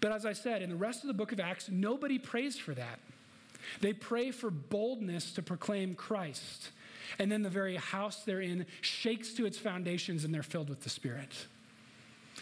But 0.02 0.12
as 0.12 0.26
I 0.26 0.34
said, 0.34 0.62
in 0.62 0.70
the 0.70 0.76
rest 0.76 1.04
of 1.04 1.08
the 1.08 1.14
book 1.14 1.32
of 1.32 1.40
Acts, 1.40 1.70
nobody 1.70 2.20
prays 2.20 2.58
for 2.58 2.74
that. 2.74 3.00
They 3.80 3.94
pray 3.94 4.32
for 4.32 4.52
boldness 4.52 5.32
to 5.34 5.42
proclaim 5.42 5.96
Christ. 5.96 6.72
And 7.20 7.32
then 7.32 7.42
the 7.42 7.50
very 7.50 7.76
house 7.76 8.24
they're 8.24 8.42
in 8.42 8.66
shakes 8.82 9.34
to 9.34 9.46
its 9.46 9.58
foundations 9.58 10.24
and 10.24 10.34
they're 10.34 10.44
filled 10.44 10.70
with 10.70 10.82
the 10.82 10.90
Spirit. 10.90 11.48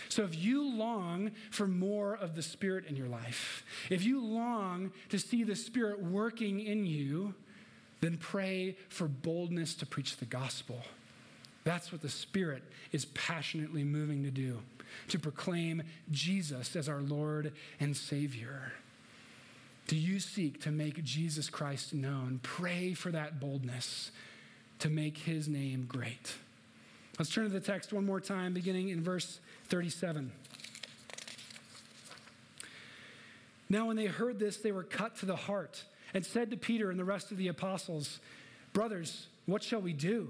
So 0.09 0.23
if 0.23 0.35
you 0.35 0.63
long 0.63 1.31
for 1.51 1.67
more 1.67 2.15
of 2.15 2.35
the 2.35 2.41
Spirit 2.41 2.85
in 2.85 2.95
your 2.95 3.07
life, 3.07 3.63
if 3.89 4.03
you 4.03 4.23
long 4.23 4.91
to 5.09 5.19
see 5.19 5.43
the 5.43 5.55
Spirit 5.55 6.01
working 6.01 6.59
in 6.59 6.85
you, 6.85 7.35
then 8.01 8.17
pray 8.17 8.75
for 8.89 9.07
boldness 9.07 9.75
to 9.75 9.85
preach 9.85 10.17
the 10.17 10.25
gospel. 10.25 10.81
That's 11.63 11.91
what 11.91 12.01
the 12.01 12.09
Spirit 12.09 12.63
is 12.91 13.05
passionately 13.05 13.83
moving 13.83 14.23
to 14.23 14.31
do, 14.31 14.59
to 15.09 15.19
proclaim 15.19 15.83
Jesus 16.11 16.75
as 16.75 16.89
our 16.89 17.01
Lord 17.01 17.53
and 17.79 17.95
Savior. 17.95 18.73
Do 19.87 19.95
you 19.95 20.19
seek 20.19 20.61
to 20.63 20.71
make 20.71 21.03
Jesus 21.03 21.49
Christ 21.49 21.93
known? 21.93 22.39
Pray 22.43 22.93
for 22.93 23.11
that 23.11 23.39
boldness 23.39 24.11
to 24.83 24.89
make 24.89 25.17
his 25.17 25.47
name 25.47 25.85
great. 25.87 26.33
Let's 27.17 27.31
turn 27.31 27.45
to 27.45 27.49
the 27.49 27.61
text 27.61 27.93
one 27.93 28.05
more 28.05 28.19
time, 28.19 28.53
beginning 28.53 28.89
in 28.89 29.01
verse 29.01 29.39
37. 29.69 30.29
Now, 33.69 33.85
when 33.85 33.95
they 33.95 34.07
heard 34.07 34.39
this, 34.39 34.57
they 34.57 34.73
were 34.73 34.83
cut 34.83 35.15
to 35.19 35.25
the 35.25 35.37
heart 35.37 35.85
and 36.13 36.25
said 36.25 36.51
to 36.51 36.57
Peter 36.57 36.91
and 36.91 36.99
the 36.99 37.05
rest 37.05 37.31
of 37.31 37.37
the 37.37 37.47
apostles, 37.47 38.19
Brothers, 38.73 39.27
what 39.45 39.63
shall 39.63 39.79
we 39.79 39.93
do? 39.93 40.27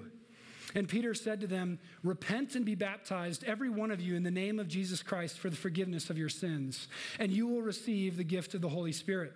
And 0.76 0.88
Peter 0.88 1.16
said 1.16 1.42
to 1.42 1.48
them, 1.48 1.80
Repent 2.04 2.54
and 2.54 2.64
be 2.64 2.76
baptized, 2.76 3.44
every 3.46 3.72
one 3.72 3.90
of 3.90 4.02
you, 4.02 4.16
in 4.16 4.22
the 4.22 4.30
name 4.30 4.60
of 4.60 4.68
Jesus 4.68 5.02
Christ 5.02 5.40
for 5.40 5.50
the 5.50 5.56
forgiveness 5.56 6.12
of 6.12 6.18
your 6.20 6.30
sins, 6.30 6.88
and 7.18 7.32
you 7.32 7.48
will 7.48 7.64
receive 7.64 8.18
the 8.18 8.24
gift 8.24 8.54
of 8.54 8.62
the 8.62 8.70
Holy 8.70 8.92
Spirit. 8.92 9.34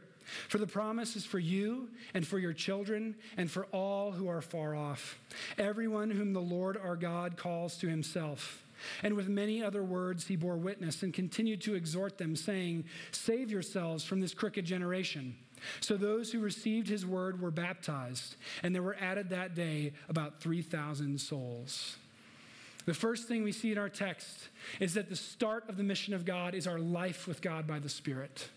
For 0.50 0.58
the 0.58 0.68
promise 0.68 1.16
is 1.16 1.26
for 1.26 1.40
you 1.40 1.90
and 2.14 2.28
for 2.28 2.40
your 2.40 2.54
children 2.54 3.16
and 3.38 3.50
for 3.50 3.66
all 3.68 4.12
who 4.12 4.28
are 4.28 4.42
far 4.42 4.76
off, 4.76 5.20
everyone 5.58 6.12
whom 6.12 6.34
the 6.34 6.42
Lord 6.42 6.78
our 6.78 6.96
God 6.96 7.38
calls 7.38 7.78
to 7.78 7.88
himself. 7.88 8.64
And 9.04 9.16
with 9.16 9.28
many 9.28 9.64
other 9.64 9.84
words, 9.84 10.28
he 10.28 10.36
bore 10.36 10.58
witness 10.58 11.02
and 11.04 11.14
continued 11.14 11.62
to 11.62 11.76
exhort 11.76 12.18
them, 12.18 12.36
saying, 12.36 12.86
Save 13.12 13.50
yourselves 13.52 14.04
from 14.04 14.20
this 14.20 14.34
crooked 14.34 14.66
generation. 14.66 15.36
So 15.80 15.98
those 15.98 16.32
who 16.32 16.40
received 16.40 16.88
his 16.88 17.06
word 17.06 17.42
were 17.42 17.50
baptized, 17.50 18.36
and 18.62 18.76
there 18.76 18.84
were 18.84 18.98
added 19.00 19.30
that 19.30 19.56
day 19.56 19.94
about 20.08 20.40
3,000 20.40 21.20
souls. 21.20 21.98
The 22.86 22.94
first 22.94 23.28
thing 23.28 23.44
we 23.44 23.52
see 23.52 23.72
in 23.72 23.78
our 23.78 23.90
text 23.90 24.50
is 24.80 24.94
that 24.94 25.10
the 25.10 25.16
start 25.16 25.68
of 25.68 25.78
the 25.78 25.84
mission 25.84 26.14
of 26.14 26.24
God 26.24 26.54
is 26.54 26.68
our 26.68 26.80
life 26.80 27.28
with 27.28 27.42
God 27.42 27.68
by 27.68 27.80
the 27.80 27.90
Spirit. 27.90 28.50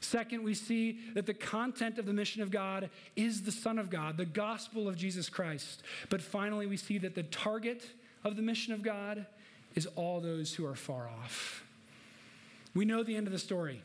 Second, 0.00 0.42
we 0.42 0.54
see 0.54 0.98
that 1.14 1.26
the 1.26 1.34
content 1.34 1.98
of 1.98 2.06
the 2.06 2.12
mission 2.12 2.42
of 2.42 2.50
God 2.50 2.88
is 3.16 3.42
the 3.42 3.52
Son 3.52 3.78
of 3.78 3.90
God, 3.90 4.16
the 4.16 4.24
gospel 4.24 4.88
of 4.88 4.96
Jesus 4.96 5.28
Christ. 5.28 5.82
But 6.08 6.22
finally, 6.22 6.66
we 6.66 6.78
see 6.78 6.98
that 6.98 7.14
the 7.14 7.22
target 7.24 7.84
of 8.24 8.36
the 8.36 8.42
mission 8.42 8.72
of 8.72 8.82
God 8.82 9.26
is 9.74 9.86
all 9.96 10.20
those 10.20 10.54
who 10.54 10.66
are 10.66 10.74
far 10.74 11.08
off. 11.08 11.64
We 12.74 12.84
know 12.84 13.02
the 13.02 13.16
end 13.16 13.26
of 13.26 13.32
the 13.32 13.38
story. 13.38 13.82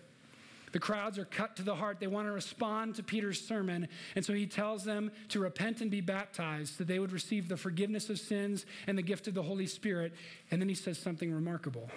The 0.72 0.80
crowds 0.80 1.18
are 1.18 1.26
cut 1.26 1.56
to 1.58 1.64
the 1.64 1.76
heart. 1.76 2.00
They 2.00 2.08
want 2.08 2.28
to 2.28 2.32
respond 2.32 2.96
to 2.96 3.04
Peter's 3.04 3.40
sermon. 3.40 3.88
And 4.16 4.26
so 4.26 4.34
he 4.34 4.46
tells 4.46 4.84
them 4.84 5.12
to 5.30 5.40
repent 5.40 5.82
and 5.82 5.90
be 5.90 6.02
baptized, 6.02 6.78
that 6.80 6.88
they 6.88 7.00
would 7.00 7.14
receive 7.14 7.48
the 7.48 7.58
forgiveness 7.58 8.10
of 8.10 8.20
sins 8.20 8.66
and 8.88 8.98
the 8.98 9.02
gift 9.02 9.28
of 9.28 9.34
the 9.34 9.44
Holy 9.44 9.68
Spirit. 9.68 10.14
And 10.52 10.62
then 10.62 10.70
he 10.70 10.76
says 10.76 10.98
something 10.98 11.34
remarkable 11.34 11.90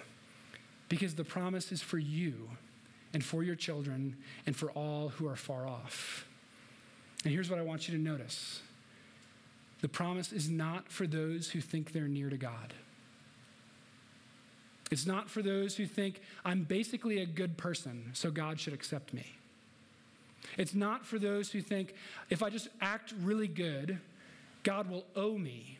because 0.87 1.15
the 1.15 1.25
promise 1.25 1.71
is 1.71 1.81
for 1.81 1.97
you 1.97 2.49
and 3.13 3.23
for 3.23 3.43
your 3.43 3.55
children 3.55 4.15
and 4.45 4.55
for 4.55 4.71
all 4.71 5.09
who 5.09 5.27
are 5.27 5.35
far 5.35 5.67
off. 5.67 6.25
And 7.23 7.33
here's 7.33 7.49
what 7.49 7.59
I 7.59 7.63
want 7.63 7.87
you 7.87 7.97
to 7.97 8.01
notice 8.01 8.61
the 9.81 9.89
promise 9.89 10.33
is 10.33 10.49
not 10.49 10.91
for 10.91 11.07
those 11.07 11.49
who 11.51 11.61
think 11.61 11.93
they're 11.93 12.07
near 12.07 12.29
to 12.29 12.37
God. 12.37 12.73
It's 14.91 15.05
not 15.05 15.29
for 15.29 15.41
those 15.41 15.75
who 15.75 15.85
think 15.85 16.21
I'm 16.43 16.63
basically 16.63 17.19
a 17.19 17.25
good 17.25 17.57
person, 17.57 18.09
so 18.13 18.31
God 18.31 18.59
should 18.59 18.73
accept 18.73 19.13
me. 19.13 19.35
It's 20.57 20.73
not 20.73 21.05
for 21.05 21.19
those 21.19 21.51
who 21.51 21.61
think 21.61 21.93
if 22.29 22.41
I 22.41 22.49
just 22.49 22.69
act 22.81 23.13
really 23.21 23.47
good, 23.47 23.99
God 24.63 24.89
will 24.89 25.05
owe 25.15 25.37
me. 25.37 25.77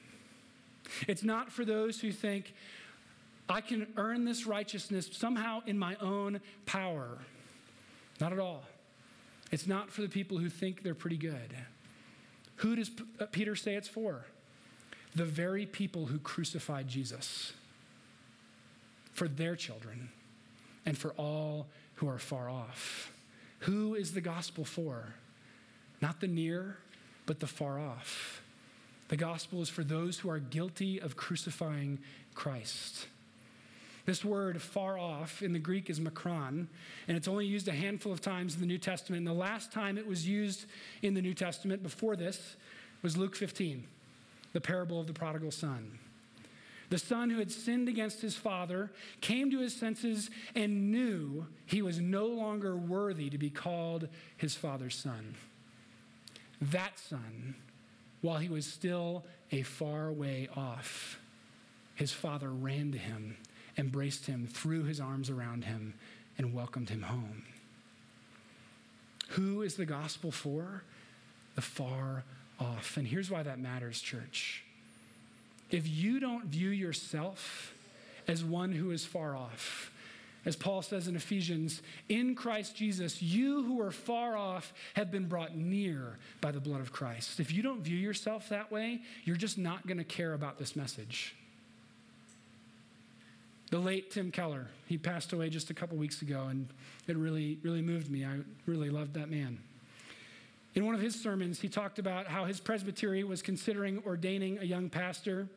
It's 1.07 1.23
not 1.23 1.51
for 1.51 1.65
those 1.65 1.99
who 1.99 2.11
think 2.11 2.53
I 3.49 3.61
can 3.61 3.87
earn 3.97 4.25
this 4.25 4.45
righteousness 4.45 5.09
somehow 5.11 5.61
in 5.65 5.77
my 5.77 5.95
own 5.99 6.39
power. 6.65 7.17
Not 8.21 8.31
at 8.31 8.39
all. 8.39 8.63
It's 9.51 9.65
not 9.65 9.89
for 9.89 10.01
the 10.01 10.07
people 10.07 10.37
who 10.37 10.49
think 10.49 10.83
they're 10.83 10.93
pretty 10.93 11.17
good. 11.17 11.55
Who 12.57 12.75
does 12.75 12.91
uh, 13.19 13.25
Peter 13.31 13.55
say 13.55 13.75
it's 13.75 13.87
for? 13.87 14.25
The 15.15 15.25
very 15.25 15.65
people 15.65 16.05
who 16.05 16.19
crucified 16.19 16.87
Jesus. 16.87 17.53
For 19.13 19.27
their 19.27 19.55
children 19.55 20.09
and 20.85 20.97
for 20.97 21.11
all 21.11 21.67
who 21.95 22.07
are 22.07 22.19
far 22.19 22.49
off. 22.49 23.11
Who 23.59 23.95
is 23.95 24.13
the 24.13 24.21
gospel 24.21 24.63
for? 24.63 25.15
Not 26.01 26.21
the 26.21 26.27
near, 26.27 26.77
but 27.25 27.39
the 27.39 27.47
far 27.47 27.79
off. 27.79 28.41
The 29.09 29.17
gospel 29.17 29.61
is 29.61 29.69
for 29.69 29.83
those 29.83 30.19
who 30.19 30.29
are 30.29 30.39
guilty 30.39 31.01
of 31.01 31.17
crucifying 31.17 31.99
Christ. 32.35 33.07
This 34.09 34.25
word 34.25 34.59
far 34.59 34.97
off 34.97 35.43
in 35.43 35.53
the 35.53 35.59
Greek 35.59 35.87
is 35.87 35.99
makron, 35.99 36.65
and 37.07 37.15
it's 37.15 37.27
only 37.27 37.45
used 37.45 37.67
a 37.67 37.71
handful 37.71 38.11
of 38.11 38.21
times 38.21 38.55
in 38.55 38.59
the 38.59 38.65
New 38.65 38.79
Testament. 38.79 39.19
And 39.19 39.27
the 39.27 39.39
last 39.39 39.71
time 39.71 39.99
it 39.99 40.07
was 40.07 40.27
used 40.27 40.65
in 41.03 41.13
the 41.13 41.21
New 41.21 41.35
Testament 41.35 41.83
before 41.83 42.15
this 42.15 42.55
was 43.03 43.17
Luke 43.17 43.35
15, 43.35 43.85
the 44.51 44.61
parable 44.61 44.99
of 44.99 45.05
the 45.05 45.13
prodigal 45.13 45.51
son. 45.51 45.99
The 46.89 46.97
son 46.97 47.29
who 47.29 47.37
had 47.37 47.51
sinned 47.51 47.87
against 47.87 48.19
his 48.19 48.35
father 48.35 48.89
came 49.21 49.51
to 49.51 49.59
his 49.59 49.75
senses 49.75 50.31
and 50.55 50.91
knew 50.91 51.45
he 51.67 51.83
was 51.83 51.99
no 51.99 52.25
longer 52.25 52.75
worthy 52.75 53.29
to 53.29 53.37
be 53.37 53.51
called 53.51 54.07
his 54.37 54.55
father's 54.55 54.95
son. 54.95 55.35
That 56.59 56.97
son, 56.97 57.53
while 58.21 58.39
he 58.39 58.49
was 58.49 58.65
still 58.65 59.23
a 59.51 59.61
far 59.61 60.11
way 60.11 60.49
off, 60.57 61.19
his 61.93 62.11
father 62.11 62.49
ran 62.49 62.91
to 62.93 62.97
him, 62.97 63.37
embraced 63.79 64.27
him, 64.27 64.45
threw 64.45 64.83
his 64.83 64.99
arms 64.99 65.29
around 65.29 65.63
him, 65.63 65.93
and 66.37 66.53
welcomed 66.53 66.89
him 66.89 67.01
home. 67.03 67.43
Who 69.29 69.61
is 69.61 69.75
the 69.75 69.85
gospel 69.85 70.31
for? 70.31 70.83
The 71.55 71.61
far 71.61 72.23
off. 72.59 72.97
And 72.97 73.07
here's 73.07 73.31
why 73.31 73.43
that 73.43 73.59
matters, 73.59 74.01
church. 74.01 74.63
If 75.71 75.87
you 75.87 76.19
don't 76.19 76.45
view 76.45 76.69
yourself 76.69 77.73
as 78.27 78.43
one 78.43 78.71
who 78.71 78.91
is 78.91 79.05
far 79.05 79.35
off, 79.35 79.91
as 80.45 80.55
Paul 80.55 80.81
says 80.81 81.07
in 81.07 81.15
Ephesians, 81.15 81.81
in 82.07 82.33
Christ 82.33 82.75
Jesus, 82.75 83.21
you 83.21 83.63
who 83.63 83.81
are 83.81 83.91
far 83.91 84.37
off 84.37 84.73
have 84.93 85.11
been 85.11 85.27
brought 85.27 85.55
near 85.55 86.17
by 86.41 86.51
the 86.51 86.61
blood 86.61 86.81
of 86.81 86.91
Christ. 86.91 87.39
If 87.39 87.53
you 87.53 87.61
don't 87.61 87.81
view 87.81 87.97
yourself 87.97 88.49
that 88.49 88.71
way, 88.71 89.01
you're 89.25 89.35
just 89.35 89.57
not 89.57 89.85
going 89.85 89.97
to 89.97 90.03
care 90.03 90.33
about 90.33 90.57
this 90.57 90.75
message. 90.75 91.35
The 93.69 93.77
late 93.77 94.09
Tim 94.09 94.31
Keller, 94.31 94.67
he 94.87 94.97
passed 94.97 95.31
away 95.31 95.49
just 95.49 95.69
a 95.69 95.75
couple 95.75 95.95
weeks 95.95 96.23
ago, 96.23 96.47
and 96.49 96.67
it 97.07 97.15
really, 97.15 97.59
really 97.61 97.83
moved 97.83 98.09
me. 98.09 98.25
I 98.25 98.39
really 98.65 98.89
loved 98.89 99.13
that 99.13 99.29
man. 99.29 99.59
In 100.73 100.85
one 100.85 100.95
of 100.95 101.01
his 101.01 101.19
sermons, 101.21 101.59
he 101.59 101.69
talked 101.69 101.99
about 101.99 102.27
how 102.27 102.45
his 102.45 102.59
presbytery 102.59 103.23
was 103.23 103.41
considering 103.43 104.01
ordaining 104.07 104.57
a 104.57 104.63
young 104.63 104.89
pastor, 104.89 105.47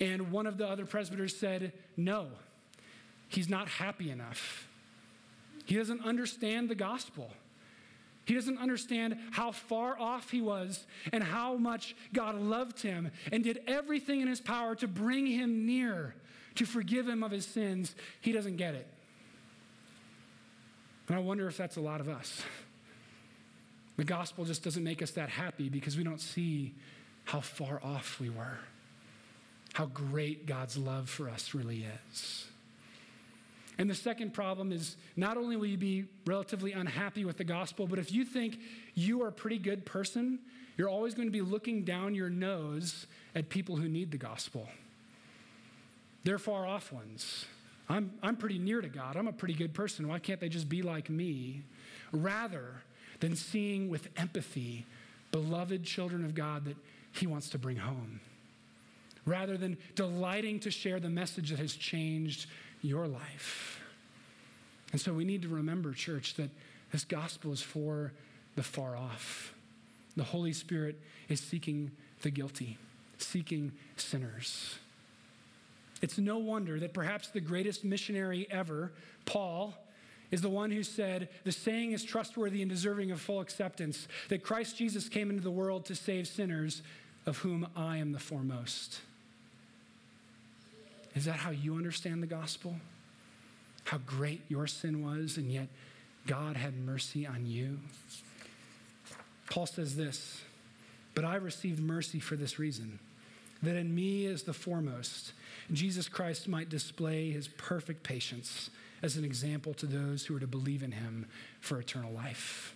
and 0.00 0.30
one 0.30 0.46
of 0.46 0.56
the 0.56 0.68
other 0.68 0.86
presbyters 0.86 1.36
said, 1.36 1.72
No, 1.96 2.28
he's 3.28 3.48
not 3.48 3.68
happy 3.68 4.10
enough. 4.10 4.68
He 5.64 5.76
doesn't 5.76 6.04
understand 6.04 6.68
the 6.68 6.74
gospel. 6.74 7.30
He 8.24 8.34
doesn't 8.34 8.58
understand 8.58 9.16
how 9.32 9.50
far 9.50 9.98
off 9.98 10.30
he 10.30 10.40
was 10.40 10.86
and 11.12 11.24
how 11.24 11.56
much 11.56 11.96
God 12.12 12.36
loved 12.36 12.80
him 12.80 13.10
and 13.32 13.42
did 13.42 13.60
everything 13.66 14.20
in 14.20 14.28
his 14.28 14.40
power 14.40 14.76
to 14.76 14.86
bring 14.86 15.26
him 15.26 15.66
near, 15.66 16.14
to 16.56 16.66
forgive 16.66 17.08
him 17.08 17.22
of 17.22 17.30
his 17.30 17.46
sins. 17.46 17.94
He 18.20 18.32
doesn't 18.32 18.56
get 18.56 18.74
it. 18.74 18.86
And 21.08 21.16
I 21.16 21.20
wonder 21.20 21.46
if 21.46 21.56
that's 21.56 21.76
a 21.76 21.80
lot 21.80 22.00
of 22.00 22.08
us. 22.08 22.42
The 23.96 24.04
gospel 24.04 24.44
just 24.44 24.64
doesn't 24.64 24.82
make 24.82 25.02
us 25.02 25.10
that 25.12 25.28
happy 25.28 25.68
because 25.68 25.96
we 25.96 26.04
don't 26.04 26.20
see 26.20 26.74
how 27.24 27.40
far 27.40 27.80
off 27.84 28.18
we 28.20 28.30
were, 28.30 28.58
how 29.74 29.86
great 29.86 30.46
God's 30.46 30.76
love 30.76 31.08
for 31.08 31.28
us 31.28 31.54
really 31.54 31.86
is. 32.10 32.46
And 33.78 33.88
the 33.88 33.94
second 33.94 34.32
problem 34.32 34.70
is 34.70 34.96
not 35.16 35.36
only 35.36 35.56
will 35.56 35.66
you 35.66 35.78
be 35.78 36.04
relatively 36.26 36.72
unhappy 36.72 37.24
with 37.24 37.36
the 37.36 37.44
gospel, 37.44 37.86
but 37.86 37.98
if 37.98 38.12
you 38.12 38.24
think 38.24 38.58
you 38.94 39.22
are 39.22 39.28
a 39.28 39.32
pretty 39.32 39.58
good 39.58 39.84
person, 39.84 40.38
you're 40.76 40.88
always 40.88 41.14
going 41.14 41.28
to 41.28 41.32
be 41.32 41.40
looking 41.40 41.84
down 41.84 42.14
your 42.14 42.30
nose 42.30 43.06
at 43.34 43.48
people 43.48 43.76
who 43.76 43.88
need 43.88 44.10
the 44.10 44.18
gospel. 44.18 44.68
They're 46.24 46.38
far 46.38 46.66
off 46.66 46.92
ones. 46.92 47.46
I'm, 47.88 48.12
I'm 48.22 48.36
pretty 48.36 48.58
near 48.58 48.80
to 48.80 48.88
God. 48.88 49.16
I'm 49.16 49.28
a 49.28 49.32
pretty 49.32 49.54
good 49.54 49.74
person. 49.74 50.08
Why 50.08 50.18
can't 50.18 50.40
they 50.40 50.48
just 50.48 50.68
be 50.68 50.82
like 50.82 51.10
me? 51.10 51.62
Rather 52.12 52.82
than 53.20 53.36
seeing 53.36 53.88
with 53.88 54.08
empathy 54.16 54.86
beloved 55.30 55.84
children 55.84 56.24
of 56.24 56.34
God 56.34 56.64
that 56.66 56.76
He 57.12 57.26
wants 57.26 57.50
to 57.50 57.58
bring 57.58 57.76
home. 57.76 58.20
Rather 59.26 59.56
than 59.56 59.76
delighting 59.94 60.60
to 60.60 60.70
share 60.70 61.00
the 61.00 61.08
message 61.08 61.50
that 61.50 61.58
has 61.58 61.74
changed 61.74 62.46
your 62.82 63.06
life. 63.06 63.80
And 64.92 65.00
so 65.00 65.12
we 65.12 65.24
need 65.24 65.42
to 65.42 65.48
remember, 65.48 65.92
church, 65.92 66.34
that 66.34 66.50
this 66.92 67.04
gospel 67.04 67.52
is 67.52 67.62
for 67.62 68.12
the 68.56 68.62
far 68.62 68.96
off. 68.96 69.54
The 70.16 70.24
Holy 70.24 70.52
Spirit 70.52 71.00
is 71.28 71.40
seeking 71.40 71.90
the 72.20 72.30
guilty, 72.30 72.76
seeking 73.16 73.72
sinners. 73.96 74.78
It's 76.02 76.18
no 76.18 76.38
wonder 76.38 76.78
that 76.80 76.92
perhaps 76.92 77.28
the 77.28 77.40
greatest 77.40 77.84
missionary 77.84 78.46
ever, 78.50 78.92
Paul, 79.24 79.74
is 80.32 80.42
the 80.42 80.50
one 80.50 80.70
who 80.70 80.82
said, 80.82 81.28
The 81.44 81.52
saying 81.52 81.92
is 81.92 82.02
trustworthy 82.02 82.60
and 82.60 82.70
deserving 82.70 83.12
of 83.12 83.20
full 83.20 83.40
acceptance 83.40 84.08
that 84.28 84.42
Christ 84.42 84.76
Jesus 84.76 85.08
came 85.08 85.30
into 85.30 85.42
the 85.42 85.50
world 85.50 85.84
to 85.86 85.94
save 85.94 86.26
sinners, 86.26 86.82
of 87.24 87.38
whom 87.38 87.68
I 87.76 87.98
am 87.98 88.12
the 88.12 88.18
foremost. 88.18 89.00
Is 91.14 91.26
that 91.26 91.36
how 91.36 91.50
you 91.50 91.76
understand 91.76 92.22
the 92.22 92.26
gospel? 92.26 92.74
How 93.84 93.98
great 93.98 94.40
your 94.48 94.66
sin 94.66 95.04
was, 95.04 95.36
and 95.36 95.52
yet 95.52 95.68
God 96.26 96.56
had 96.56 96.76
mercy 96.78 97.26
on 97.26 97.46
you? 97.46 97.78
Paul 99.50 99.66
says 99.66 99.96
this, 99.96 100.40
but 101.14 101.24
I 101.24 101.36
received 101.36 101.78
mercy 101.80 102.20
for 102.20 102.36
this 102.36 102.58
reason, 102.58 102.98
that 103.62 103.76
in 103.76 103.94
me 103.94 104.26
as 104.26 104.42
the 104.42 104.52
foremost, 104.52 105.32
Jesus 105.72 106.08
Christ 106.08 106.48
might 106.48 106.68
display 106.68 107.30
his 107.30 107.48
perfect 107.48 108.02
patience 108.02 108.70
as 109.02 109.16
an 109.16 109.24
example 109.24 109.74
to 109.74 109.86
those 109.86 110.24
who 110.24 110.36
are 110.36 110.40
to 110.40 110.46
believe 110.46 110.82
in 110.82 110.92
him 110.92 111.26
for 111.60 111.78
eternal 111.78 112.12
life. 112.12 112.74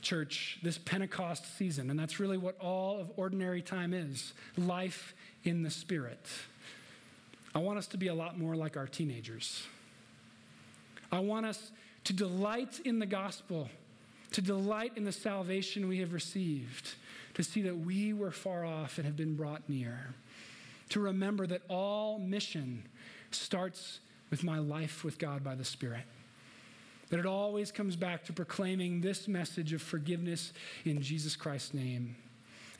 Church, 0.00 0.58
this 0.62 0.78
Pentecost 0.78 1.56
season, 1.56 1.90
and 1.90 1.98
that's 1.98 2.20
really 2.20 2.38
what 2.38 2.58
all 2.60 3.00
of 3.00 3.10
ordinary 3.16 3.62
time 3.62 3.92
is 3.92 4.32
life 4.56 5.14
in 5.44 5.62
the 5.62 5.70
Spirit. 5.70 6.26
I 7.54 7.58
want 7.58 7.78
us 7.78 7.86
to 7.88 7.96
be 7.96 8.08
a 8.08 8.14
lot 8.14 8.38
more 8.38 8.54
like 8.54 8.76
our 8.76 8.86
teenagers. 8.86 9.66
I 11.10 11.18
want 11.20 11.46
us 11.46 11.72
to 12.04 12.12
delight 12.12 12.80
in 12.84 12.98
the 12.98 13.06
gospel, 13.06 13.68
to 14.32 14.40
delight 14.40 14.92
in 14.96 15.04
the 15.04 15.12
salvation 15.12 15.88
we 15.88 15.98
have 15.98 16.12
received, 16.12 16.94
to 17.38 17.44
see 17.44 17.62
that 17.62 17.78
we 17.78 18.12
were 18.12 18.32
far 18.32 18.64
off 18.64 18.98
and 18.98 19.06
have 19.06 19.16
been 19.16 19.36
brought 19.36 19.62
near, 19.68 20.12
to 20.88 20.98
remember 20.98 21.46
that 21.46 21.62
all 21.68 22.18
mission 22.18 22.82
starts 23.30 24.00
with 24.28 24.42
my 24.42 24.58
life 24.58 25.04
with 25.04 25.20
God 25.20 25.44
by 25.44 25.54
the 25.54 25.64
Spirit. 25.64 26.02
That 27.10 27.20
it 27.20 27.26
always 27.26 27.70
comes 27.70 27.94
back 27.94 28.24
to 28.24 28.32
proclaiming 28.32 29.00
this 29.00 29.28
message 29.28 29.72
of 29.72 29.80
forgiveness 29.80 30.52
in 30.84 31.00
Jesus 31.00 31.36
Christ's 31.36 31.74
name 31.74 32.16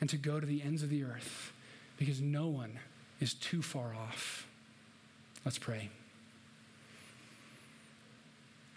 and 0.01 0.09
to 0.09 0.17
go 0.17 0.41
to 0.41 0.45
the 0.45 0.61
ends 0.61 0.83
of 0.83 0.89
the 0.89 1.05
earth 1.05 1.53
because 1.97 2.19
no 2.19 2.47
one 2.47 2.79
is 3.21 3.33
too 3.35 3.61
far 3.61 3.95
off. 3.95 4.45
Let's 5.45 5.57
pray. 5.57 5.89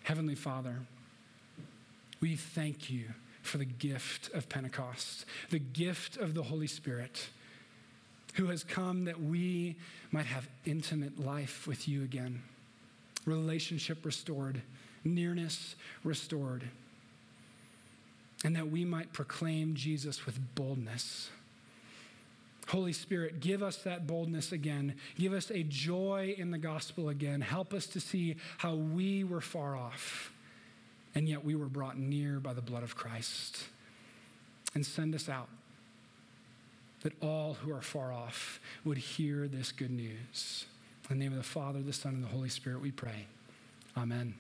Heavenly 0.05 0.37
Father, 0.37 0.77
we 2.21 2.37
thank 2.37 2.89
you 2.89 3.07
for 3.43 3.59
the 3.59 3.65
gift 3.65 4.33
of 4.33 4.49
Pentecost, 4.49 5.25
the 5.51 5.59
gift 5.59 6.17
of 6.17 6.35
the 6.35 6.43
Holy 6.43 6.67
Spirit, 6.67 7.29
who 8.35 8.47
has 8.47 8.65
come 8.65 9.05
that 9.05 9.21
we 9.21 9.77
might 10.11 10.27
have 10.27 10.49
intimate 10.65 11.19
life 11.19 11.67
with 11.67 11.87
you 11.87 12.03
again, 12.03 12.43
relationship 13.27 14.05
restored, 14.05 14.63
nearness 15.05 15.75
restored, 16.03 16.65
and 18.45 18.57
that 18.57 18.71
we 18.71 18.85
might 18.85 19.13
proclaim 19.13 19.75
Jesus 19.75 20.25
with 20.27 20.39
boldness. 20.55 21.31
Holy 22.69 22.93
Spirit, 22.93 23.41
give 23.41 23.63
us 23.63 23.79
that 23.79 24.07
boldness 24.07 24.53
again. 24.53 24.95
Give 25.19 25.33
us 25.33 25.51
a 25.51 25.63
joy 25.65 26.35
in 26.39 26.51
the 26.51 26.59
gospel 26.59 27.09
again. 27.09 27.41
Help 27.41 27.75
us 27.75 27.87
to 27.89 28.01
see 28.01 28.37
how 28.59 28.75
we 28.75 29.25
were 29.25 29.41
far 29.41 29.77
off, 29.77 30.32
and 31.15 31.29
yet 31.29 31.45
we 31.45 31.55
were 31.55 31.67
brought 31.67 31.99
near 31.99 32.41
by 32.41 32.53
the 32.53 32.63
blood 32.63 32.83
of 32.83 32.97
Christ. 32.97 33.65
And 34.75 34.87
send 34.87 35.15
us 35.15 35.29
out 35.29 35.49
that 37.03 37.13
all 37.21 37.55
who 37.55 37.73
are 37.73 37.83
far 37.83 38.13
off 38.13 38.61
would 38.85 38.97
hear 38.97 39.49
this 39.49 39.73
good 39.73 39.91
news. 39.91 40.67
In 41.11 41.19
the 41.19 41.25
name 41.25 41.33
of 41.33 41.39
the 41.39 41.45
Father, 41.45 41.83
the 41.83 41.93
Son, 41.93 42.15
and 42.15 42.25
the 42.25 42.29
Holy 42.29 42.49
Spirit, 42.49 42.81
we 42.81 42.91
pray. 42.91 43.27
Amen. 43.97 44.35